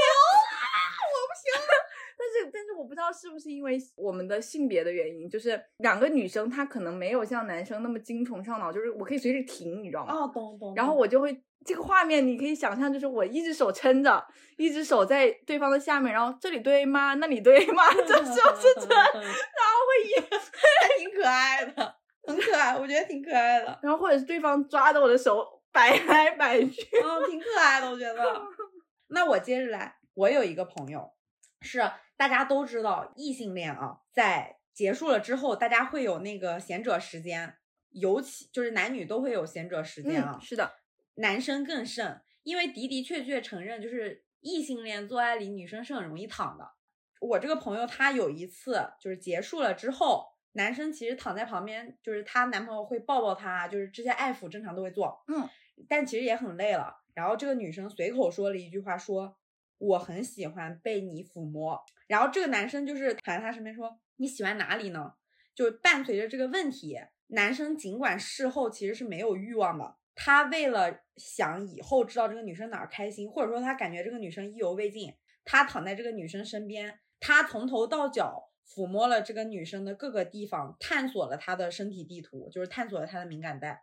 [1.10, 1.66] 我不行。
[2.16, 10.14] 但是，但是我不知道是不是因为我们的性别的原因，就是两个女生她可能没有像男生那么精虫上脑，就是我可以随时停，你知道吗？
[10.14, 10.74] 哦，懂懂。
[10.76, 14.24] 然后我就会这个画面，你可以想象，就是我一只手撑着，
[14.56, 17.14] 一只手在对方的下面，然后这里对吗？
[17.14, 17.82] 那里对吗？
[18.06, 20.20] 这就是这，然后会也，
[20.98, 21.94] 挺可爱的，
[22.26, 26.82] 很可爱，我觉得挺可爱的，然后或者是对方抓着我的手摆来摆去。
[27.02, 28.42] 嗯，挺可爱的，我觉得。
[29.08, 31.12] 那我接着来，我有一个朋友，
[31.60, 31.78] 是
[32.16, 37.56] 大家都知道异性恋啊，在结束了之后，大家会有那个贤者时间，
[37.90, 40.72] 尤其就是男女都会有贤者时间啊嗯，，是的，
[41.14, 46.72] 男生更甚，因为的的确确承认，就是异性恋做爱里女生是很容易躺的。
[47.20, 55.48] 我这个朋友她有一次就是结束了之后，男生其实躺在旁边，就是她男朋友会抱抱她，就是这些爱抚正常都会做，嗯，
[55.88, 56.96] 但其实也很累了。
[57.14, 59.38] 然后这个女生随口说了一句话说，
[59.84, 61.80] 我很喜欢被你抚摸。
[62.06, 65.14] 然后这个男生就是躺在她身边说，你喜欢哪里呢？
[65.54, 75.14] 就伴随着这个问题，男生尽管事后其实是没有欲望的，他为了想以后知道这个女生哪儿开心，或者说他感觉这个女生意犹未尽，
[75.44, 83.82] 他躺在这个女生身边，他从头到脚抚摸了这个女生的各个地方，探索了她的身体地图，就是探索了她的敏感带。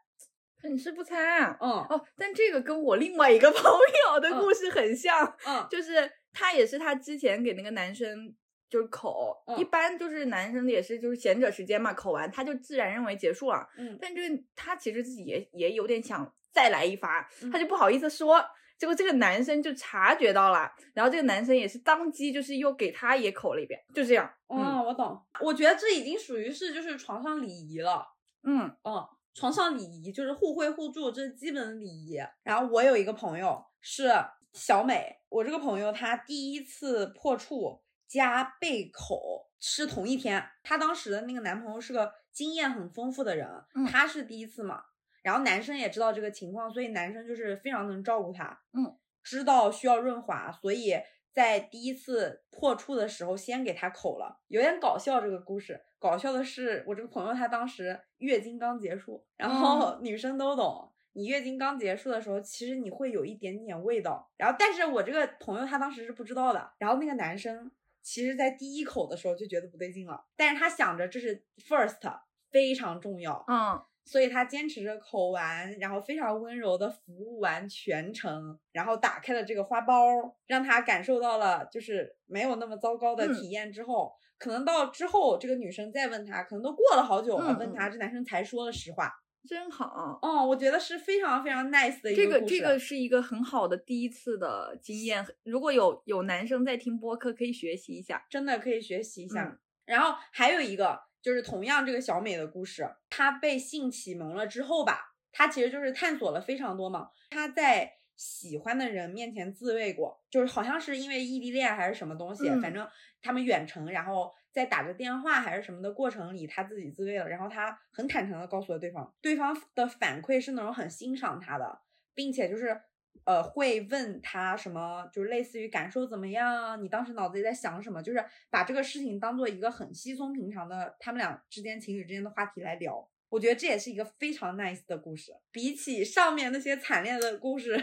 [0.62, 1.58] 很是不猜啊。
[1.60, 8.34] 嗯哦，但这个跟我另外一个 朋友的故事很像，嗯就是他也是他之前给那个男生
[8.70, 13.68] 就是口，嗯一般就是男生也是就是闲者时间嘛，口完他就自然认为结束了。
[13.78, 18.44] 嗯但这个他其实自己也也有点想再来一发，嗯他就不好意思说。
[18.78, 24.28] 结果这个男生就察觉到了，然后这个男生也是当机就是又给他也口了一遍，就这样。
[24.50, 25.22] 嗯，我懂。
[25.40, 28.04] 我觉得这已经属于是就是床上礼仪了。
[28.42, 32.20] 嗯嗯，床上礼仪就是互惠互助，这是基本的礼仪。
[32.44, 34.12] 然后我有一个朋友是
[34.54, 44.84] 小美，我这个朋友她第一次破处加被口是同一天，她当时的那个男朋友是个经验很丰富的人，嗯她是第一次嘛，
[45.22, 50.96] 然后男生也知道这个情况，所以男生就是非常能照顾她，嗯，知道需要润滑，所以。
[51.34, 55.22] 在第一次破处的时候，先给他口了，有点搞笑。
[55.22, 64.32] 这个故事搞笑的是，我这个朋友她当时月经刚结束，然后女生都懂，你月经刚结束的时候，其实你会有一点点味道。
[64.38, 66.72] 然后，但是我这个朋友他当时是不知道的。
[66.78, 67.72] 然后那个男生
[68.02, 72.20] 其实在第一口的时候就觉得不对劲了，但是他想着这是 first
[72.50, 89.12] 非常重要，嗯所以他坚持着口完，然后非常温柔的服务完全程，然后打开了这个花苞，让他感受到了就是没有那么糟糕的嗯体验之后，可能到之后这个女生再问他，可能都过了好久了，嗯问他这男生才说了实话。
[89.48, 90.20] 真好。
[90.22, 92.58] 哦，我觉得是非常非常 nice 的一这个个故事。
[92.58, 98.24] 这个是一个很好的第一次的经验，如果有有男生在听播客，可以学习一下。
[98.30, 99.44] 真的可以学习一下。
[99.46, 107.10] 嗯然后还有一个就是同样这个小美的故事，她被性启蒙了之后吧，她其实就是探索了非常多嘛。
[107.30, 112.88] 她在喜欢的人面前自慰过，就是好像是因为异地恋还是什么东西，嗯反正
[113.22, 121.82] 他们远程，然后在打着电话还是什么的过程里，她自己自慰了，然后她很坦诚的告诉了对方，对方的反馈是那种很欣赏她的，
[122.14, 122.82] 并且就是。
[123.26, 126.84] 呃，会问他什么，就是类似于感受怎么样？
[126.84, 128.02] 你当时脑子里在想什么？
[128.02, 133.08] 就是把这个事情当做一个很稀松平常的他们俩之间情侣之间的话题来聊。
[133.30, 137.78] 我觉得这也是一个非常 nice 的故事，比起上面那些惨烈的故事，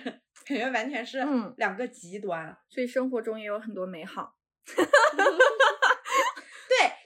[0.44, 2.54] 感觉完全是嗯两个极端。
[2.68, 4.34] 所以生活中也有很多美好。
[4.66, 4.76] 对，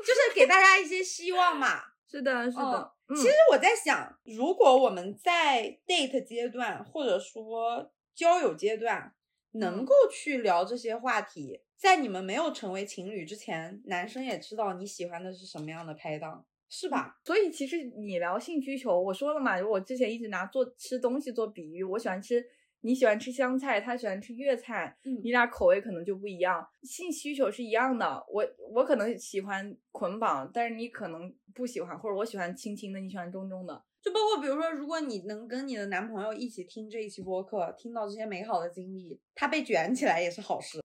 [0.00, 1.82] 就是给大家一些希望嘛。
[2.10, 2.92] 是的，是的。
[3.08, 9.14] 嗯其实我在想，如果我们在 date 阶段，或者说交友阶段，
[9.52, 11.62] 能够去聊这些话题。
[11.76, 17.20] 在你们没有成为情侣之前，男生也知道你喜欢的是什么样的拍档，是吧？
[17.24, 22.46] 所以其实你聊性需求，我说了嘛，我之前一直拿做吃东西做比喻，我喜欢吃，
[22.82, 28.24] 你喜欢吃香菜，他喜欢吃粤菜，嗯你俩口味可能就不一样，性需求是一样的。
[28.28, 33.82] 我我可能喜欢捆绑，但是你可能不喜欢，或者我喜欢轻轻的，你喜欢重重的。
[34.02, 40.82] 就包括比如说，如果你能跟你的男朋友一起听这一期播客，听到这些美好的经历，他被卷起来也是好事。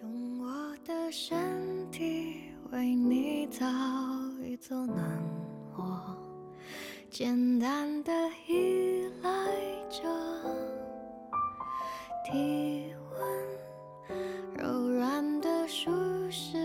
[0.00, 1.36] 用我的身
[1.90, 3.66] 体为你造
[4.42, 5.22] 一座暖
[5.76, 6.16] 窝，
[7.10, 8.10] 简单的
[8.48, 9.30] 依赖
[9.90, 10.02] 着，
[12.24, 13.20] 体温
[14.56, 15.90] 柔软的舒
[16.30, 16.56] 适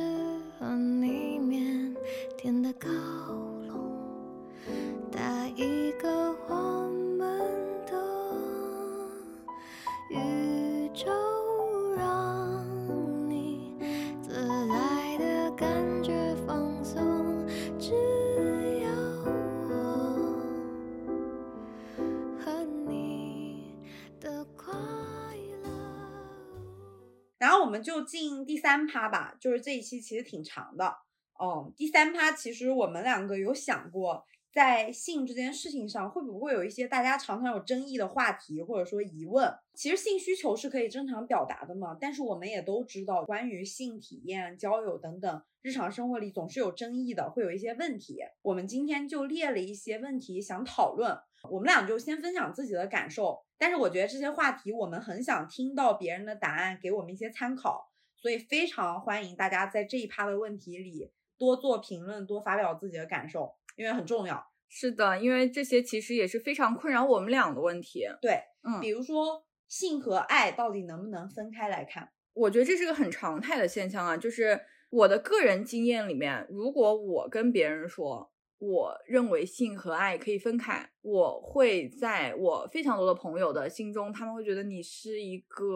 [27.87, 30.93] 就进第三趴吧，就是这一期其实挺长的。
[31.41, 39.49] 嗯，第三趴其实我们两个有想过，在性这件事情上，会不会有一些大家常常有争议的话题，或者说疑问？
[39.73, 48.17] 其实性需求是可以正常表达的嘛，但是我们也都知道，关于性体验、交友等等，日常生活里总是有争议的，会有一些问题。
[48.41, 51.17] 我们今天就列了一些问题想讨论，
[51.49, 64.45] 我们俩就先分享自己的感受，但是我觉得这些话题我们很想听到别人的答案，给我们一些参考，所以非常欢迎大家在这一趴的问题里多做评论，多发表自己的感受，因为很重要。
[64.69, 68.05] 是的，因为这些其实也是非常困扰我们俩的问题。
[68.21, 72.11] 对，嗯比如说性和爱到底能不能分开来看？
[72.33, 85.67] 我觉得这是个很常态的现象啊，就是我的个人经验里面，如果我跟别人说，我认为性和爱可以分开，我会在我非常多的朋友的心中，他们会觉得你是一个，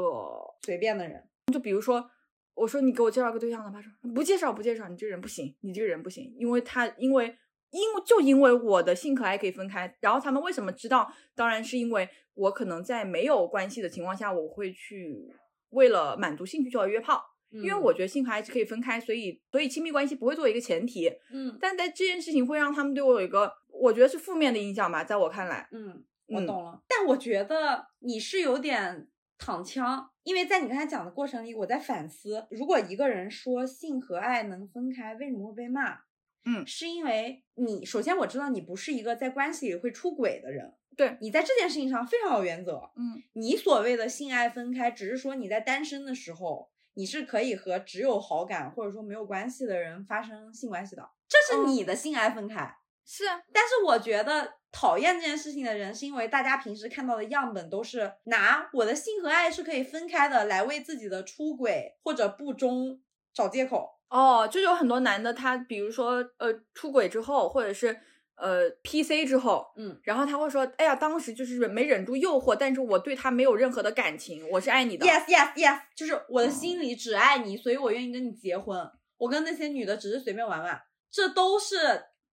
[0.63, 1.23] 随便的人，
[1.53, 2.09] 就比如说，
[2.55, 7.25] 我说你给我介绍个对象了，他说不介绍不介绍，你这个人不行，你这个人不行，因为他因为
[7.69, 11.11] 因为就因为我的性和爱可以分开，然后他们为什么知道？
[11.35, 15.31] 当然是因为我可能在没有关系的情况下，我会去
[15.69, 17.23] 为了满足兴趣就要约炮。
[17.51, 21.57] 因为我觉得性和爱是可以分开，所以所以亲密关系不会作为一个前提，嗯。
[21.59, 26.81] 但在这件事情会让他们对我有一个我觉得是负面的影响吧，在我看来，嗯，我嗯懂了。
[26.87, 35.97] 但我觉得你是有点躺枪，因为在你刚才讲的过程里，我在反思，如果一个人说性和爱能分开，为什么会被骂？
[36.45, 36.65] 嗯。
[36.65, 41.17] 是因为你首先我知道你不是一个在关系里会出轨的人，对。
[41.19, 42.89] 你在这件事情上非常有原则。
[42.95, 43.21] 嗯。
[43.33, 46.69] 你所谓的性爱分开，只是说你在单身的时候，
[47.01, 52.71] 你是可以和只有好感或者说没有关系的人发生性关系的，这是嗯你的性爱分开。
[53.03, 63.01] 是啊，但是我觉得讨厌这件事情的人，是因为大家平时看到的样本都是拿我的性和爱是可以分开的来为自己的出轨或者不忠
[63.33, 63.97] 找借口。
[64.09, 67.99] 哦，就有很多男的，他比如说呃出轨之后，或者是
[68.41, 75.05] 呃 PC 之后，嗯，然后他会说，哎呀，当时就是没忍住诱惑，但是我对他没有任何的感情，我是爱你的。
[75.05, 78.77] Yes, yes, yes，就是我的心里只爱你，所以我愿意跟你结婚。
[79.17, 80.81] 我跟那些女的只是随便玩玩，
[81.11, 81.77] 这都是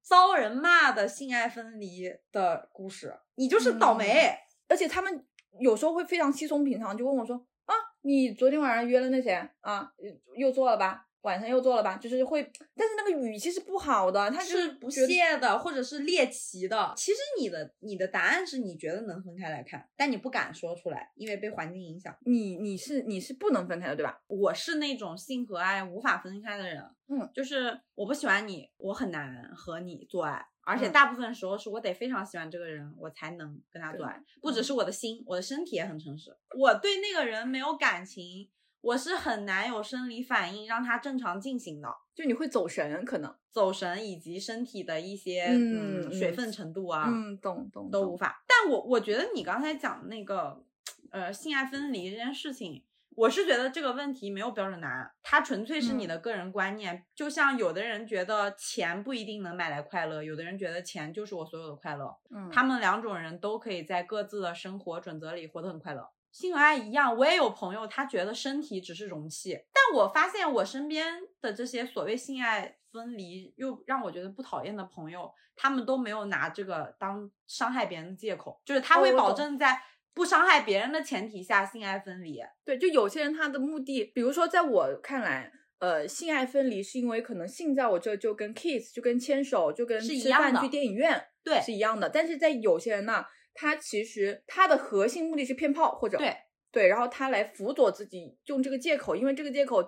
[0.03, 3.15] 遭人骂的性爱分离的故事。
[3.35, 4.35] 你就是倒霉。
[4.69, 5.27] 而且他们
[5.61, 7.37] 有时候会非常稀松平常，就问我说
[7.67, 9.93] 啊，你昨天晚上约了那谁啊，
[10.37, 11.08] 又做了吧？
[11.23, 11.97] 晚上又做了吧？
[11.97, 12.43] 就是会，
[12.77, 16.93] 但是那个语气是不好的，他是不屑的，或者是猎奇的。
[16.97, 22.17] 其实你的你的答案是你觉得能分开来看，但你不敢说出来，因为被环境影响。
[22.25, 24.21] 你你是你是不能分开的，对吧？
[24.27, 34.23] 我是那种性和爱无法分开的人，嗯，就是我不喜欢你，我很难和你做爱，而且嗯大部分时候是我得非常喜欢这个人，我才能跟他做爱。
[34.41, 36.37] 不嗯只是我的心，我的身体也很诚实。
[36.57, 38.49] 我对那个人没有感情，
[38.81, 41.89] 我是很难有生理反应让它正常进行的。
[42.15, 48.43] 就你会走神，可能，走神以及身体的一些嗯嗯水分程度啊，嗯，懂懂懂都无法。
[48.47, 50.65] 但我我觉得你刚才讲的那个
[51.11, 52.85] 呃性爱分离这件事情，
[53.15, 57.05] 我是觉得这个问题没有标准答案，它纯粹是你嗯的个人观念。
[57.15, 62.17] 就像有的人觉得钱不一定能买来快乐，有的人觉得钱就是我所有的快乐。
[62.35, 66.11] 嗯，他们两种人都可以在各自的生活准则里活得很快乐。
[66.31, 79.81] 性和爱一样，我也有朋友，他觉得身体只是容器，但我发现我身边的这些所谓性爱分离又让我觉得不讨厌的朋友，他们都没有拿这个当伤害别人的借口，就是他会保证在
[80.15, 82.41] 不伤害别人的前提下性爱分离。
[82.65, 93.27] 对，就有些人他的目的，比如说在我看来，呃，性爱分离是因为可能性在我这就跟 kiss 就跟牵手就跟是一样的吃饭去电影院对是一样的，但是在有些人那，
[93.61, 96.37] 他其实他的核心目的是骗炮或者对。
[96.71, 99.83] 对，然后他来辅佐自己用这个借口，因为这个借口，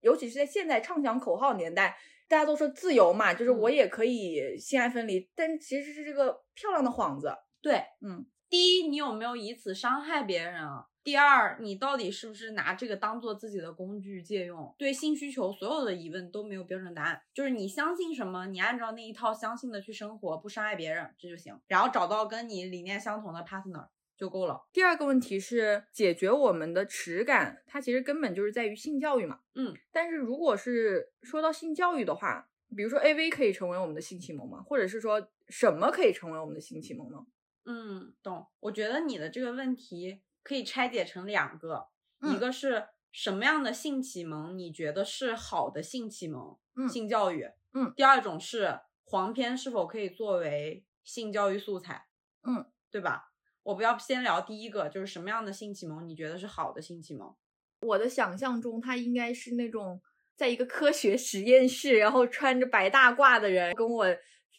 [0.00, 1.96] 尤其是在现在畅想口号年代，
[2.26, 3.72] 大家都说自由嘛，就是我嗯。
[3.74, 7.32] 也可以性爱分离，但其实是这个漂亮的幌子。
[7.60, 10.86] 对，嗯，第一，你有没有以此伤害别人啊？
[11.02, 14.74] 第二，你到底是不是拿这个当做自己的工具借用？
[14.76, 21.58] 对性需求所有的疑问都没有标准答案，就是你相信什么，你按照那一套相信的去生活，不伤害别人，这就行。
[21.66, 23.88] 然后找到跟你理念相同的 partner
[24.18, 24.66] 就够了。
[24.70, 29.40] 第二个问题是解决我们的耻感，它其实根本就是在于性教育嘛。
[29.54, 34.62] 嗯，但是如果是说到性教育的话，比如说 A V 可以成为我们的性启蒙吗？
[34.66, 37.16] 或者是说什么可以成为我们的性启蒙呢？
[37.64, 38.46] 嗯，懂。
[38.60, 41.88] 我觉得你的这个问题可以拆解成两个，
[42.22, 47.48] 一嗯个是什么样的性启蒙你觉得是好的性启蒙、嗯性教育？
[47.72, 47.92] 嗯。
[47.94, 52.06] 第二种是黄片是否可以作为性教育素材？
[52.42, 53.32] 嗯，对吧？
[53.62, 57.36] 我不要先聊第一个，就是什么样的性启蒙你觉得是好的性启蒙？
[57.82, 60.02] 我的想象中，他应该是那种
[60.36, 64.06] 在一个科学实验室，然后穿着白大褂的人跟我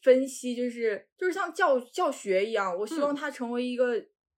[0.03, 2.77] 分析，就是就是像教教学一样。
[2.77, 3.95] 我希望它成为一个、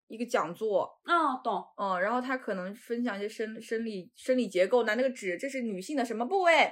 [0.07, 1.65] 一个讲座，嗯，懂。
[1.77, 6.71] 嗯，然后他可能分享一些生生理生理结构，拿那个纸，这是女性的什么部位，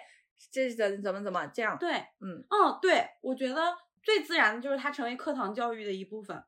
[0.51, 1.75] 这是怎怎么怎么这样。
[1.79, 1.91] 对，
[2.21, 6.43] 嗯，嗯，对，我觉得最自然的就是它成为课堂教育的一部分。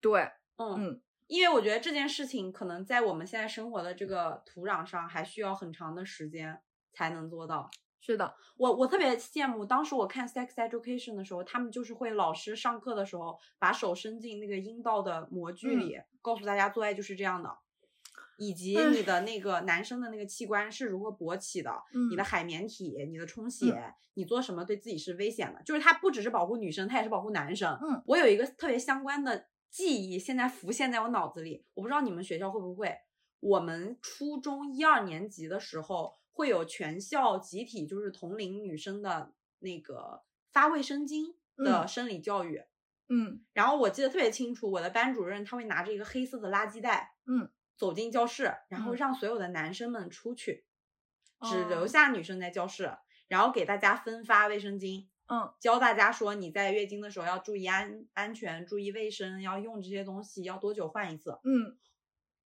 [0.00, 0.22] 对，
[0.56, 6.60] 嗯嗯因为我觉得这件事情可能在我们现在生活的这个土壤上，还需要很长的时间
[6.92, 7.70] 才能做到。
[8.00, 15.80] 是的，我我特别羡慕，当时我看 Sex Education 的时候，他们就是会老师上课的时候把手伸进那个阴道的模具嗯。
[15.80, 17.58] 里，告诉大家做爱就是这样的，
[18.38, 21.70] 以及你的那个男生的那个器官是如何勃起的，
[22.10, 22.24] 你的嗯。
[22.24, 27.78] 海绵体、你的充血，你做什么对自己是危险的，就是它不只是保护女生，它也是保护男生。
[27.82, 32.96] 嗯，我有一个特别相关的记忆，现在浮现在我脑子里，我不知道你们学校会不会。
[33.40, 41.88] 我们初中一二年级的时候，会有全校集体就是同龄女生的那个发卫生巾的嗯。
[41.88, 42.62] 生理教育。
[43.08, 43.44] 嗯。
[43.52, 48.96] 然后我记得特别清楚，我的班主任他会拿着一个黑色的垃圾袋，嗯，走进教室，然后嗯。
[48.96, 50.64] 让所有的男生们出去，
[51.42, 51.86] 只留哦。
[51.86, 52.96] 下女生在教室，
[53.28, 55.52] 然后给大家分发卫生巾，嗯。
[55.60, 61.38] 教大家说你在月经的时候要注意安安全，注意卫生，要用这些东西，要多久换一次。
[61.44, 61.78] 嗯。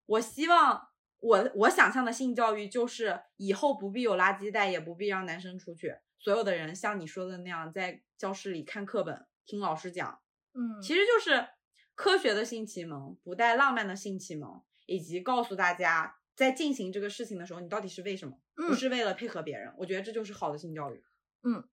[0.07, 0.89] 我希望
[1.25, 10.21] 我我想象的性教育就是以后不必有垃圾袋，也不必让男生出去，所有的人像你说的那样在教室里看课本，听老师讲，
[10.53, 11.49] 嗯，其实就是
[11.95, 19.73] 科学的性启蒙，不带浪漫的性启蒙，以及告诉大家在进行这个事情的时候，你到底是为什么，不嗯是为了配合别人。
[19.79, 21.03] 我觉得这就是好的性教育。
[21.43, 21.65] 嗯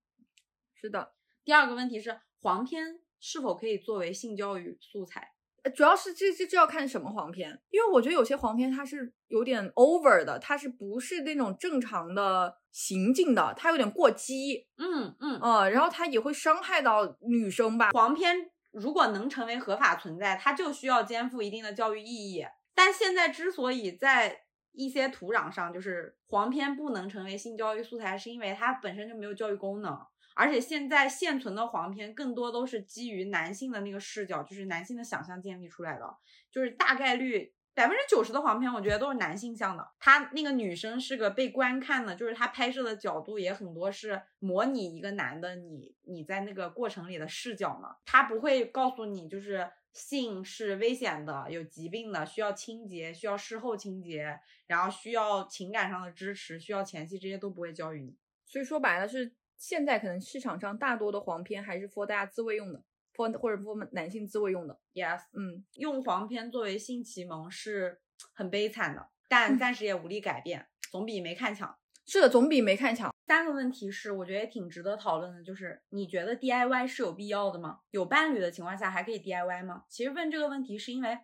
[0.74, 1.12] 是的。
[1.44, 5.31] 第二个问题是黄片是否可以作为性教育素材？
[5.62, 17.90] 呃主要是这这这要看什么黄片，因为我觉得有些黄片它是有点 over 的，它是不是那种正常的行径的，它有点过激，嗯嗯，呃，然后它也会伤害到女生吧。
[17.92, 22.44] 黄片如果能成为合法存在，它就需要肩负一定的教育意义。
[22.74, 29.96] 但现在之所以在一些土壤上，就是黄片不能成为性教育素材，是因为它本身就没有教育功能。
[30.34, 36.16] 而且现在现存的黄片更多都是基于男性的那个视角，就是男性的想象建立出来的，
[36.50, 39.92] 就是大概率百分之九十的黄片，我觉得都是男性向的。
[39.98, 58.16] 他那个女生是个被观看的，就是他拍摄的角度也很多是模拟一个男的你你在那个过程里的视角嘛，他不会告诉你就是性是危险的、有疾病的，需要清洁、需要事后清洁，然后需要情感上的支持、需要前期，这些都不会教育你。
[58.44, 59.32] 所以说白了是
[59.62, 62.82] 现在可能市场上大多的黄片还是 for 大家自慰用的
[63.14, 64.76] ，for 或者 for 男性自慰用的。
[64.92, 68.00] Yes，嗯，用黄片作为性启蒙是
[68.34, 71.78] 很悲惨的，但暂时也无力改变，总比没看强。
[72.04, 73.14] 是的，总比没看强。
[73.28, 77.78] 三个问题是，我觉得也挺值得讨论的，就是你觉得 DIY 是有必要的吗？
[77.92, 79.84] 有伴侣的情况下还可以 DIY 吗？
[79.88, 81.16] 其实问这个问题是因为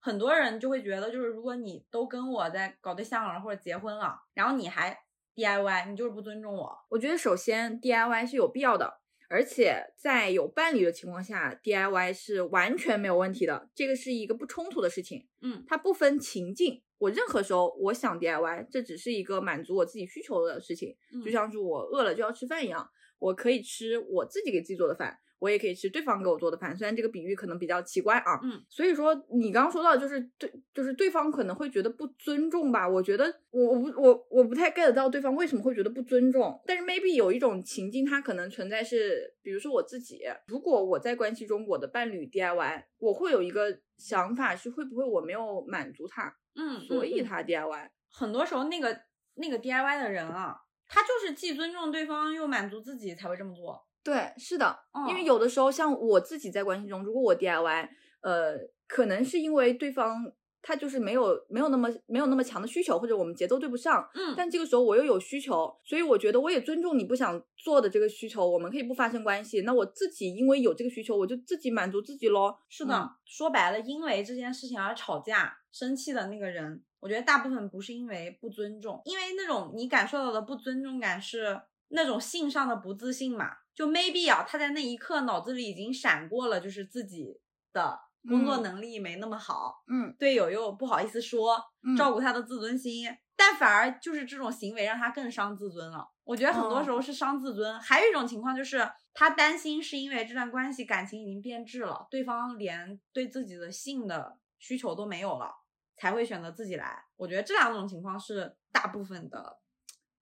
[0.00, 5.05] 很多人就会觉得，就是如果你都跟我在搞对象了或者结婚了，然后你还
[5.36, 6.76] DIY，你就是不尊重我。
[6.88, 15.28] 我觉得首先 DIY 是有必要的，而且在有伴侣的情况下，DIY 是完全没有问题的，这个是一个不冲突的事情。
[15.42, 22.88] 嗯它不分情境，我任何时候我想 DIY，这只是一个满足我自己需求的事情，就嗯像是我饿了就要吃饭一样。
[23.18, 26.76] 我可以吃我自己给自己做的饭，我也可以吃对方给我做的饭。
[26.76, 32.88] 虽然这个比喻可能比较奇怪啊，嗯，所以说你刚刚说到就是对，就是对方可能会觉得不尊重吧。
[32.88, 36.60] 我觉得我我不我我不太 get 到对方为什么会觉得不尊重。
[36.66, 47.90] 但是 maybe 有一种情境，它可能存在是，比如说我自己，如果我在关系中我的伴侣 DIY，我会有一个想法是会不会我没有满足他，嗯，所以他 DIY。
[48.10, 48.98] 很多时候那个
[49.34, 50.56] 那个 DIY 的人啊，
[50.88, 53.85] 他就是既尊重对方又满足自己才会这么做。
[54.06, 54.78] 对，是的，
[55.08, 55.24] 因为嗯。
[55.24, 57.88] 有的时候像我自己在关系中，如果我 DIY，
[58.20, 58.56] 呃，
[58.86, 69.62] 可能是因为对方他就是没有没有那么没有那么强的需求，或者我们节奏对不上，嗯，但这个时候我又有需求，所以我觉得我也尊重你不想做的这个需求，我们可以不发生关系。
[69.62, 72.56] 那我自己因为有这个需求，我就自己满足自己喽。
[72.68, 73.10] 是的，嗯。
[73.24, 83.50] 说白了，因为这件事情而吵架、生气的那个人，我觉得大部分不是因为不尊重，因为那种你感受到的不尊重感是那种性上的不自信嘛。
[83.74, 87.38] 就 maybe 啊，他在那一刻脑子里已经闪过了，就是自己
[87.72, 93.06] 的工作嗯能力没那么好，嗯队友又不好意思说，嗯照顾他的自尊心，
[93.36, 96.08] 但反而就是这种行为让他更伤自尊了。
[96.24, 105.52] 我觉得很多时候是伤自尊，还有一种情况就是他担心是因为这段关系感情已经变质了，对方连对自己的性的需求都没有了，
[105.98, 107.04] 才会选择自己来。
[107.16, 109.58] 我觉得这两种情况是大部分的，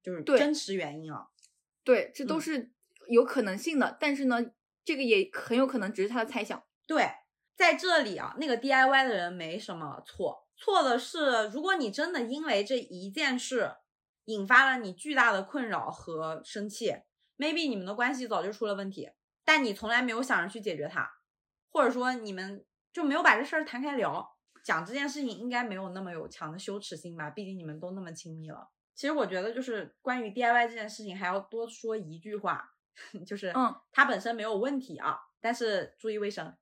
[0.03, 1.29] 就是真实原因啊。
[1.85, 2.73] 对，这都嗯是
[3.09, 4.39] 有可能性的，但是呢，
[4.85, 6.65] 这个也很有可能只是他的猜想。
[6.87, 7.09] 对，
[7.55, 13.77] 在这里啊，那个 DIY 的人没什么错，错的是，如果你真的因为这一件事
[14.25, 16.95] 引发了你巨大的困扰和生气
[17.37, 19.11] ，maybe 你们的关系早就出了问题，
[19.45, 21.09] 但你从来没有想着去解决它，
[21.71, 28.71] 或者说你们就没有把这事儿谈开聊，讲这件事情应该没有那么有强的羞耻心吧，毕竟你们都那么亲密了。
[28.95, 32.73] 其实我觉得，就是关于 DIY 这件事情，还要多说一句话，
[33.27, 36.57] 就是，嗯，它本身没有问题啊，但是注意卫生。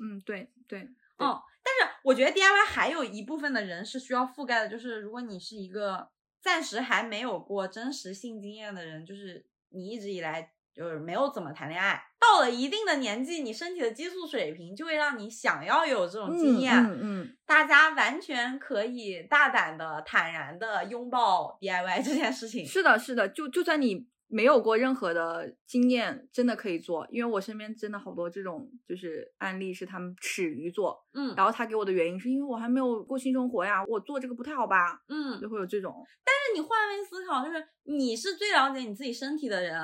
[0.00, 0.88] 嗯，对对，对
[1.18, 6.10] 嗯，但是我觉得 DIY 还有一部分的人是需要覆盖的，就是如果你是一个
[6.40, 16.72] 暂时还没有过真实性经验的人，就是你一直以来就是没有怎么谈恋爱，到了一定的年纪，你身体的激素水平就会让你想要有这种经验。
[16.76, 22.64] 嗯嗯大家完全可以大胆的、坦然的拥抱 DIY 这件事情。
[22.64, 39.80] 是的，是的，就就算你没有过任何的经验，真的可以做，因为我身边真的好多这种就是案例是他们耻于做，嗯然后他给我的原因是因为我还没有过性生活呀，我做这个不太好吧，嗯，就会有这种，但是你换位思考，就是你是最了解你自己身体的人，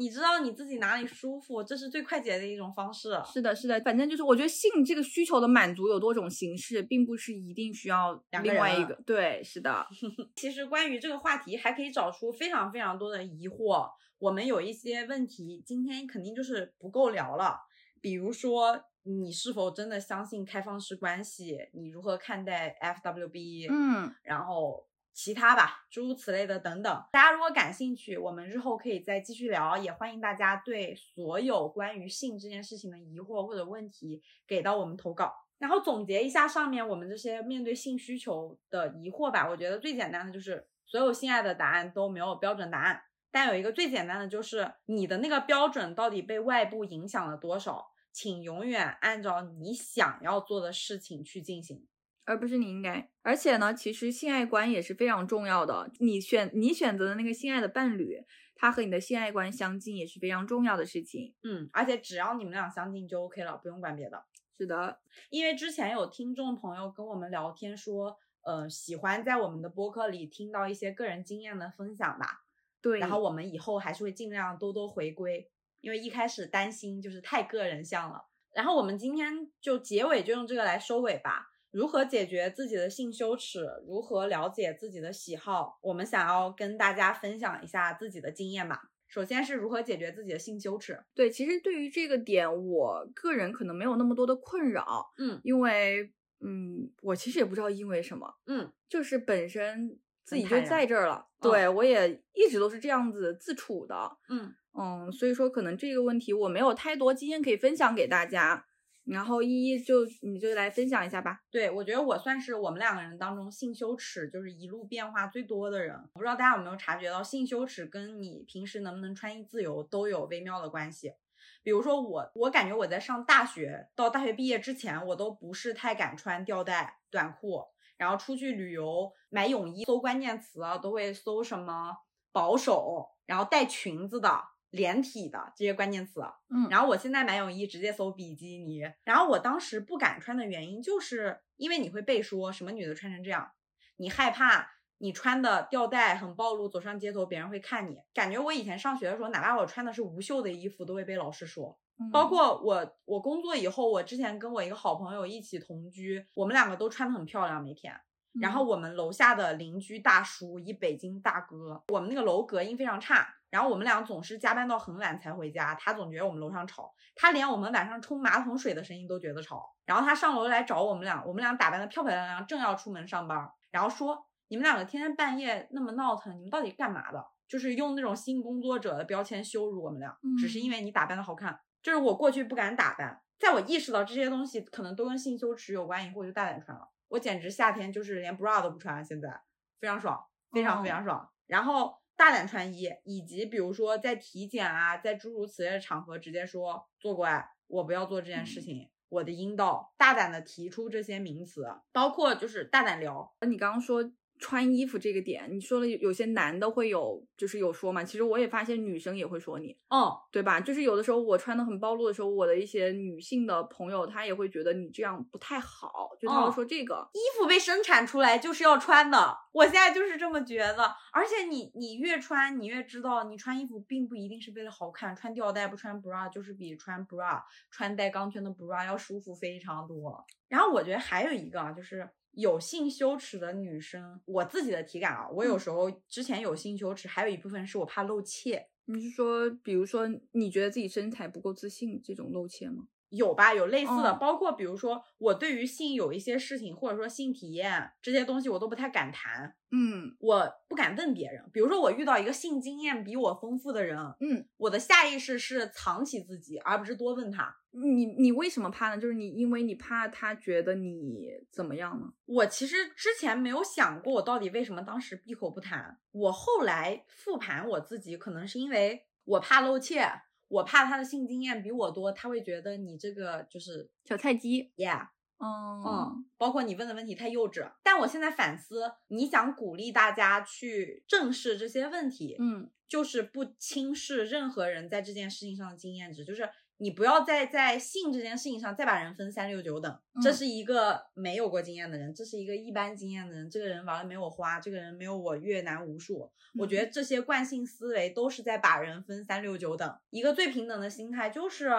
[0.00, 3.20] 你知道你自己哪里舒服，这是最快捷的一种方式。
[3.30, 9.86] 是的，是的，反正就是我觉得性这个需求的满足有多种形式，并不是一定需要两个人另外一个，对，是的，
[10.34, 13.90] 其实关于这个话题，还可以找出非常非常多的疑惑。
[14.18, 17.58] 我们有一些问题，今天肯定就是不够聊了。
[18.00, 21.58] 比如说，你是否真的相信开放式关系？
[21.74, 23.68] 你如何看待 FWB？
[23.70, 27.04] 嗯，然后其他吧，诸如此类的等等。
[27.12, 35.32] 大家如果感兴趣，我们日后可以再继续聊，也欢迎大家对所有关于性这件事情的疑惑或者问题给到我们投稿。
[35.58, 39.46] 然后总结一下上面我们这些面对性需求的疑惑吧。
[39.46, 51.86] 我觉得最简单的就是所有性爱的答案都没有标准答案，但有一个最简单的就是你的那个标准到底被外部影响了多少，请永远按照你想要做的事情去进行。
[52.24, 53.10] 而不是你应该。
[53.22, 55.90] 而且呢，其实性爱观也是非常重要的。
[55.98, 58.24] 你选你选择的那个性爱的伴侣，
[58.54, 61.34] 他和你的性爱观相近也是非常重要的事情。
[61.42, 64.24] 嗯，而且只要你们俩相近就 OK 了，不用管别的。
[64.58, 72.44] 是的，因为之前有听众朋友跟我们聊天说，呃，喜欢在我们的播客里听到一些个人经验的分享吧。
[72.82, 72.98] 对。
[72.98, 78.26] 然后我们以后还是会尽量多多回归，因为一开始担心就是太个人向了。
[78.54, 81.46] 然后我们今天就结尾就用这个来收尾吧。
[81.70, 83.66] 如何解决自己的性羞耻？
[83.86, 85.78] 如何了解自己的喜好？
[85.82, 88.90] 我们想要跟大家分享一下自己的经验吧。
[89.06, 91.02] 首先是如何解决自己的性羞耻？
[91.14, 108.64] 对，其实对于这个点，我个人可能没有那么多的困扰，嗯因为，嗯，我其实也不知道因为什么，嗯，就是本身自己就在这儿了，嗯对我也一直都是这样子自处的，嗯嗯，所以说可能这个问题我没有太多经验可以分享给大家，
[109.04, 111.40] 然后一一就你就来分享一下吧。
[111.50, 115.96] 对，我觉得我算是我们两个人当中性羞耻就是一路变化最多的人。
[116.12, 121.14] 我不知道大家有没有察觉到，性羞耻跟你平时能不能穿衣自由都有微妙的关系。
[121.62, 127.64] 比如说我，我感觉我在上大学到大学毕业之前，我都不是太敢穿吊带短裤，
[127.98, 131.94] 然后出去旅游买泳衣，搜关键词啊，都会搜什么
[132.32, 136.20] 保守，然后带裙子的，连体的这些关键词。
[136.48, 143.50] 嗯然后我现在买泳衣直接搜比基尼，然后我当时不敢穿的原因，就是因为你会被说什么女的穿成这样，
[143.96, 147.98] 你害怕你穿的吊带很暴露，走上街头别人会看你。
[148.12, 151.78] 感觉我以前上学的时候，哪怕我穿的是无袖的衣服，都会被老师说。
[151.98, 157.94] 嗯包括我，我工作以后，我之前跟我一个好朋友一起同居，我们两个都穿的很漂亮，每天。
[158.40, 169.74] 然后我们楼下的邻居大叔，一北京大哥，我们那个楼隔音非常差，然后我们俩总是加班到很晚才回家，他总觉得我们楼上吵，他连我们晚上冲马桶水的声音都觉得吵。
[169.84, 177.26] 然后他上楼来找我们俩，我们俩打扮的漂漂亮亮，正要出门上班，然后说你们两个天天半夜那么闹腾，你们到底干嘛的？
[177.48, 181.58] 就是用那种性工作者的标签羞辱我们俩，只是因为你打扮的好看。
[181.82, 186.88] 就是我过去不敢打扮，在我意识到这些东西可能都跟性羞耻有关以后，我就大胆穿了。
[187.08, 189.40] 我简直夏天就是连 bra 都不穿，现在
[189.80, 191.28] 非常爽，非常非常爽。
[191.48, 198.90] 然后大胆穿衣，以及比如说在体检啊，在诸如此类的场合，直接说做乖，我不要做这件事情。
[199.08, 208.02] 我的阴道，大胆的提出这些名词，包括就是大胆聊，你刚刚说穿衣服这个点，你说了有有些男的会有，就是有说嘛。
[208.02, 210.58] 其实我也发现女生也会说你，哦，对吧？
[210.58, 217.08] 就是有的时候我穿的很暴露的时候，我的一些女性的朋友，她也会觉得你这样不太好，就她会嗯说这个。
[217.12, 220.90] 衣服被生产出来就是要穿的，我现在就是这么觉得。
[221.12, 230.24] 而且你你越穿，你越知道，你穿衣服并不一定是为了好看，穿吊带不穿 bra 就是比穿 bra 穿带钢圈的 bra 要舒服非常多。
[230.48, 238.68] 然后我觉得还有一个啊，就是有性羞耻的女生，我自己的体感啊，我有时候之前有性羞耻，还有一部分是我怕露怯。
[238.86, 242.88] 你是说，比如说你觉得自己身材不够自信这种露怯吗？
[243.10, 249.54] 有吧，有类似的，嗯包括比如说我对于性有一些事情，或者说性体验这些东西，我都不太敢谈。
[249.72, 257.54] 嗯我不敢问别人，比如说我遇到一个性经验比我丰富的人，嗯，我的下意识是藏起自己，而不是多问他。
[257.72, 259.00] 你你为什么怕呢？
[259.00, 262.12] 就是你因为你怕他觉得你怎么样呢？
[262.26, 265.98] 我其实之前没有想过，我到底为什么当时闭口不谈。
[266.10, 270.04] 我后来复盘我自己，可能是因为我怕露怯，
[270.50, 275.08] 我怕他的性经验比我多，他会觉得你这个就是小菜鸡，yeah，
[275.38, 277.72] 嗯嗯，包括你问的问题太幼稚。
[277.82, 282.70] 但我现在反思，你想鼓励大家去正视这些问题，嗯。
[282.90, 286.50] 就是不轻视任何人在这件事情上的经验值，就是
[286.82, 290.00] 你不要再在性这件事情上再把人分三六九等。
[290.22, 296.32] 这嗯是一个没有过经验的人，这是一个一般经验的人，这个人玩的没我花，这个人没有我越南无数。
[296.58, 299.98] 我觉得这些惯性思维都是在把人分三六九等。
[300.08, 301.70] 一个最平等的心态就是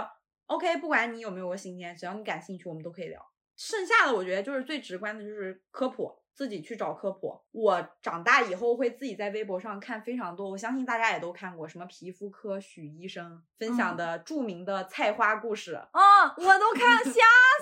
[0.45, 3.19] ，OK，不管你有没有过性经验，只要你感兴趣，我们都可以聊。
[3.57, 7.41] 剩下的我觉得就是最直观的，就是科普，自己去找科普。
[7.51, 16.01] 我长大以后会自己在微博上看非常多，我相信大家也都看过，什么皮肤科许医生分享的著名的菜花故事，嗯，
[16.37, 17.11] 我都看， 吓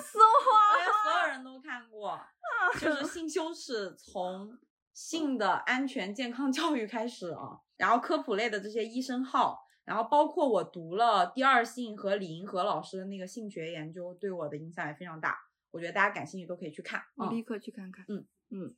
[0.01, 2.19] 死我我觉得所有人都看过，
[2.79, 4.57] 就是性羞耻从
[4.93, 9.65] 性的安全健康教育开始啊，然后科普类的这些医生号。
[9.85, 15.35] 然后包括我读了第二性和李银河老师的那个性学研究，对我的影响也非常大。
[15.71, 16.99] 我觉得大家感兴趣都可以去看。
[16.99, 18.05] 嗯我立刻去看看。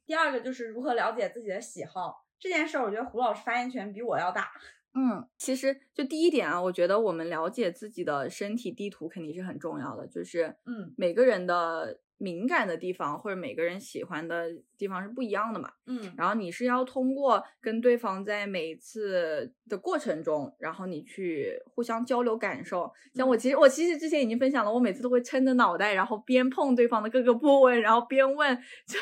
[0.06, 4.52] 第二个就是如何了解自己的喜好这件事儿，我觉得胡老师发言权比我要大。
[4.94, 10.94] 嗯，其实就第一点啊，我觉得我们了解自己的身体地图肯定是很重要的，就是嗯。
[10.98, 15.72] 每个人的敏感的地方或者每个人喜欢的地方是不一样的嘛。
[15.88, 22.92] 嗯然后你是要通过跟对方在每一次的过程中，然后你去互相交流感受。
[23.16, 29.00] 像我其实我其实之前已经分享了，我每次都会撑着脑袋，然后边碰对方的各个部位，然后边问这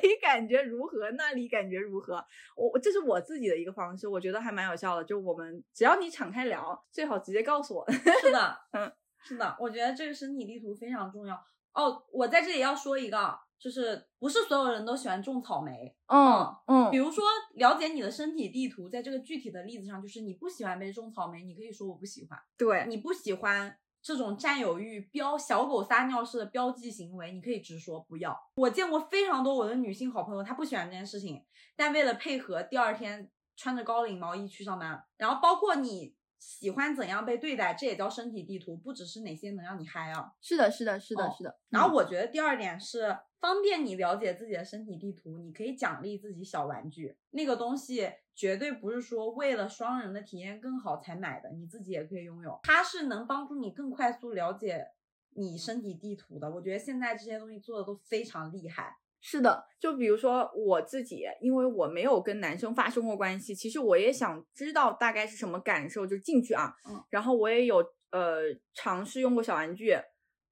[0.00, 2.24] 里感觉如何，那里感觉如何。
[2.56, 5.04] 我我这是我自己的一个方式，我觉得还蛮有效的。
[5.04, 7.92] 就我们只要你敞开聊，最好直接告诉我。
[7.92, 8.90] 是的， 嗯，
[9.20, 11.36] 是的，我觉得这个身体地图非常重要。
[11.74, 15.96] 哦，我在这里要说一个啊，就是不是所有人都喜欢种草莓。
[16.06, 17.24] 嗯嗯比如说，
[17.54, 28.36] 了解你的身体地图，在这个具体的例子上，就是你不喜欢被种草莓，你可以说我不喜欢；对，你不喜欢这种占有欲标小狗撒尿式的标记行为，你可以直说不要。
[28.56, 31.42] 我见过非常多我的女性好朋友，她不喜欢这件事情，
[31.76, 35.02] 但为了配合，第二天穿着高领毛衣去上班。
[35.16, 36.14] 然后包括你
[36.44, 40.32] 喜欢怎样被对待，这也叫身体地图，不只是哪些能让你嗨啊。
[40.40, 41.56] 是的，是的，是的，哦是的。
[41.68, 54.88] 然后我觉得第二点是方便你了解自己的身体地图，你可以奖励自己小玩具，那个东西绝对不是说为了双人的体验更好才买的，你自己也可以拥有，它是能帮助你更快速了解
[55.34, 56.50] 你身体地图的。
[56.50, 58.96] 我觉得现在这些东西做的都非常厉害。
[59.24, 66.74] 是的，就比如说我自己，因为我没有跟男生发生过关系，其实我也想知道大概是什么感受，就进去啊。
[66.88, 67.76] 嗯然后我也有
[68.10, 68.42] 呃
[68.74, 69.96] 尝试用过小玩具，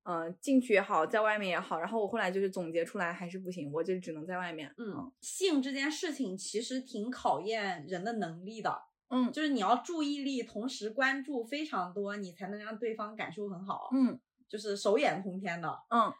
[0.05, 1.81] 嗯、进去也好，在外面也好。
[1.81, 4.73] 然后我后来就是总结出来还是不行，我就只能在外面。
[4.79, 15.69] 嗯，性这件事情其实挺考验人的能力的，嗯就是你要注意力同时关注非常多，你才能让对方感受很好，嗯就是手眼通天的。
[15.91, 16.13] 嗯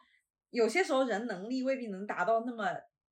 [0.51, 2.65] 有些时候人能力未必能达到那么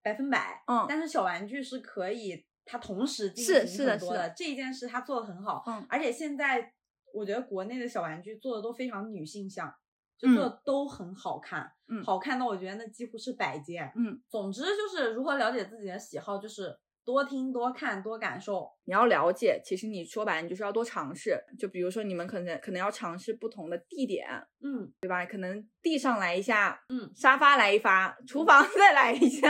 [0.03, 5.63] 百分百，嗯但是小玩具是可以，它同时进是行很多的这一件事，它做的很好。
[5.67, 6.73] 嗯而且现在
[7.13, 9.73] 我觉得国内的小玩具做的都非常女性向，
[10.17, 13.91] 就嗯做的都很好看，嗯好看到我觉得那几乎是摆件。
[13.95, 18.69] 嗯，总之就是如何了解自己的喜好，就是多听、多看、多感受。
[18.85, 21.39] 你要了解，其实你说白了，你就是要多尝试。
[21.57, 24.27] 就比如说你们可能可能要尝试不同的地点，
[24.61, 25.25] 嗯，对吧？
[25.25, 29.49] 可能地上来一下，嗯沙发来一发，厨房 再来一下，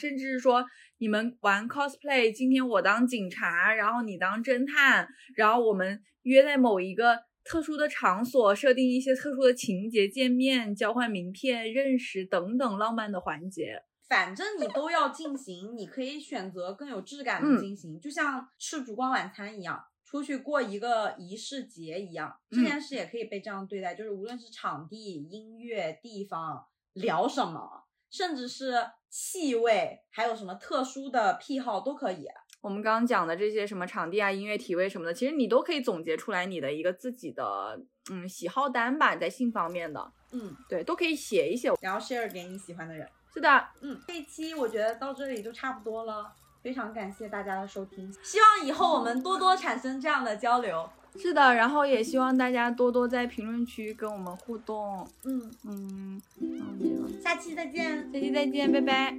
[0.00, 0.64] 甚至是说
[0.98, 13.82] 你们玩 cosplay，今天我当警察，然后你当侦探，然后我们约在某一个特殊的场所，设定一些特殊的情节，见面、交换名片、认识等等浪漫的环节。
[14.08, 23.94] 反正你都要进行，你可以选择更有质感嗯的进行，就像吃烛光晚餐一样，出去过一个仪式节一样，这嗯件事也可以被这样对待。
[23.94, 28.74] 就是无论是场地、音乐、地方，聊什么，甚至是
[29.10, 32.26] 气味，还有什么特殊的癖好都可以。
[32.60, 37.78] 我们刚刚讲的这些什么场地啊、音乐、体位什么的，其实你都可以总结出来你的一个自己的
[38.10, 41.70] 嗯喜好单吧，在性方面的，嗯，对，都可以写一写。
[41.80, 43.06] 然后 share 给你喜欢的人。
[43.32, 46.32] 是的，嗯，这一期我觉得到这里就差不多了，
[46.62, 50.88] 非常感谢大家的收听，希望以后我们多多产生这样的交流。
[51.16, 55.08] 是的，然后也希望大家多多在评论区跟我们互动。
[55.24, 58.10] 嗯，嗯，嗯，这个下期再见。
[58.12, 59.16] 下期再见，拜拜。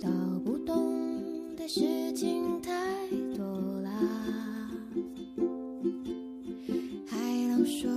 [0.00, 0.08] 搞
[0.44, 2.70] 不懂的事情太
[3.36, 3.44] 多
[3.82, 3.90] 啦，
[7.08, 7.16] 海
[7.48, 7.90] 浪说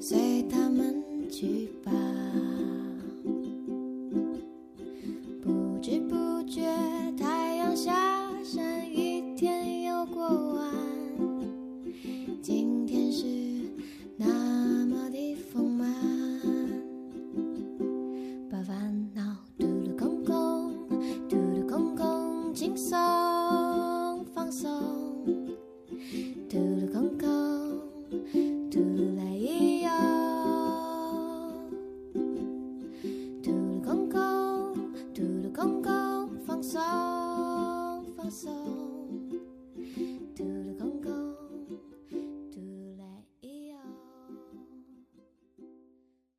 [0.00, 1.92] 随他们去吧。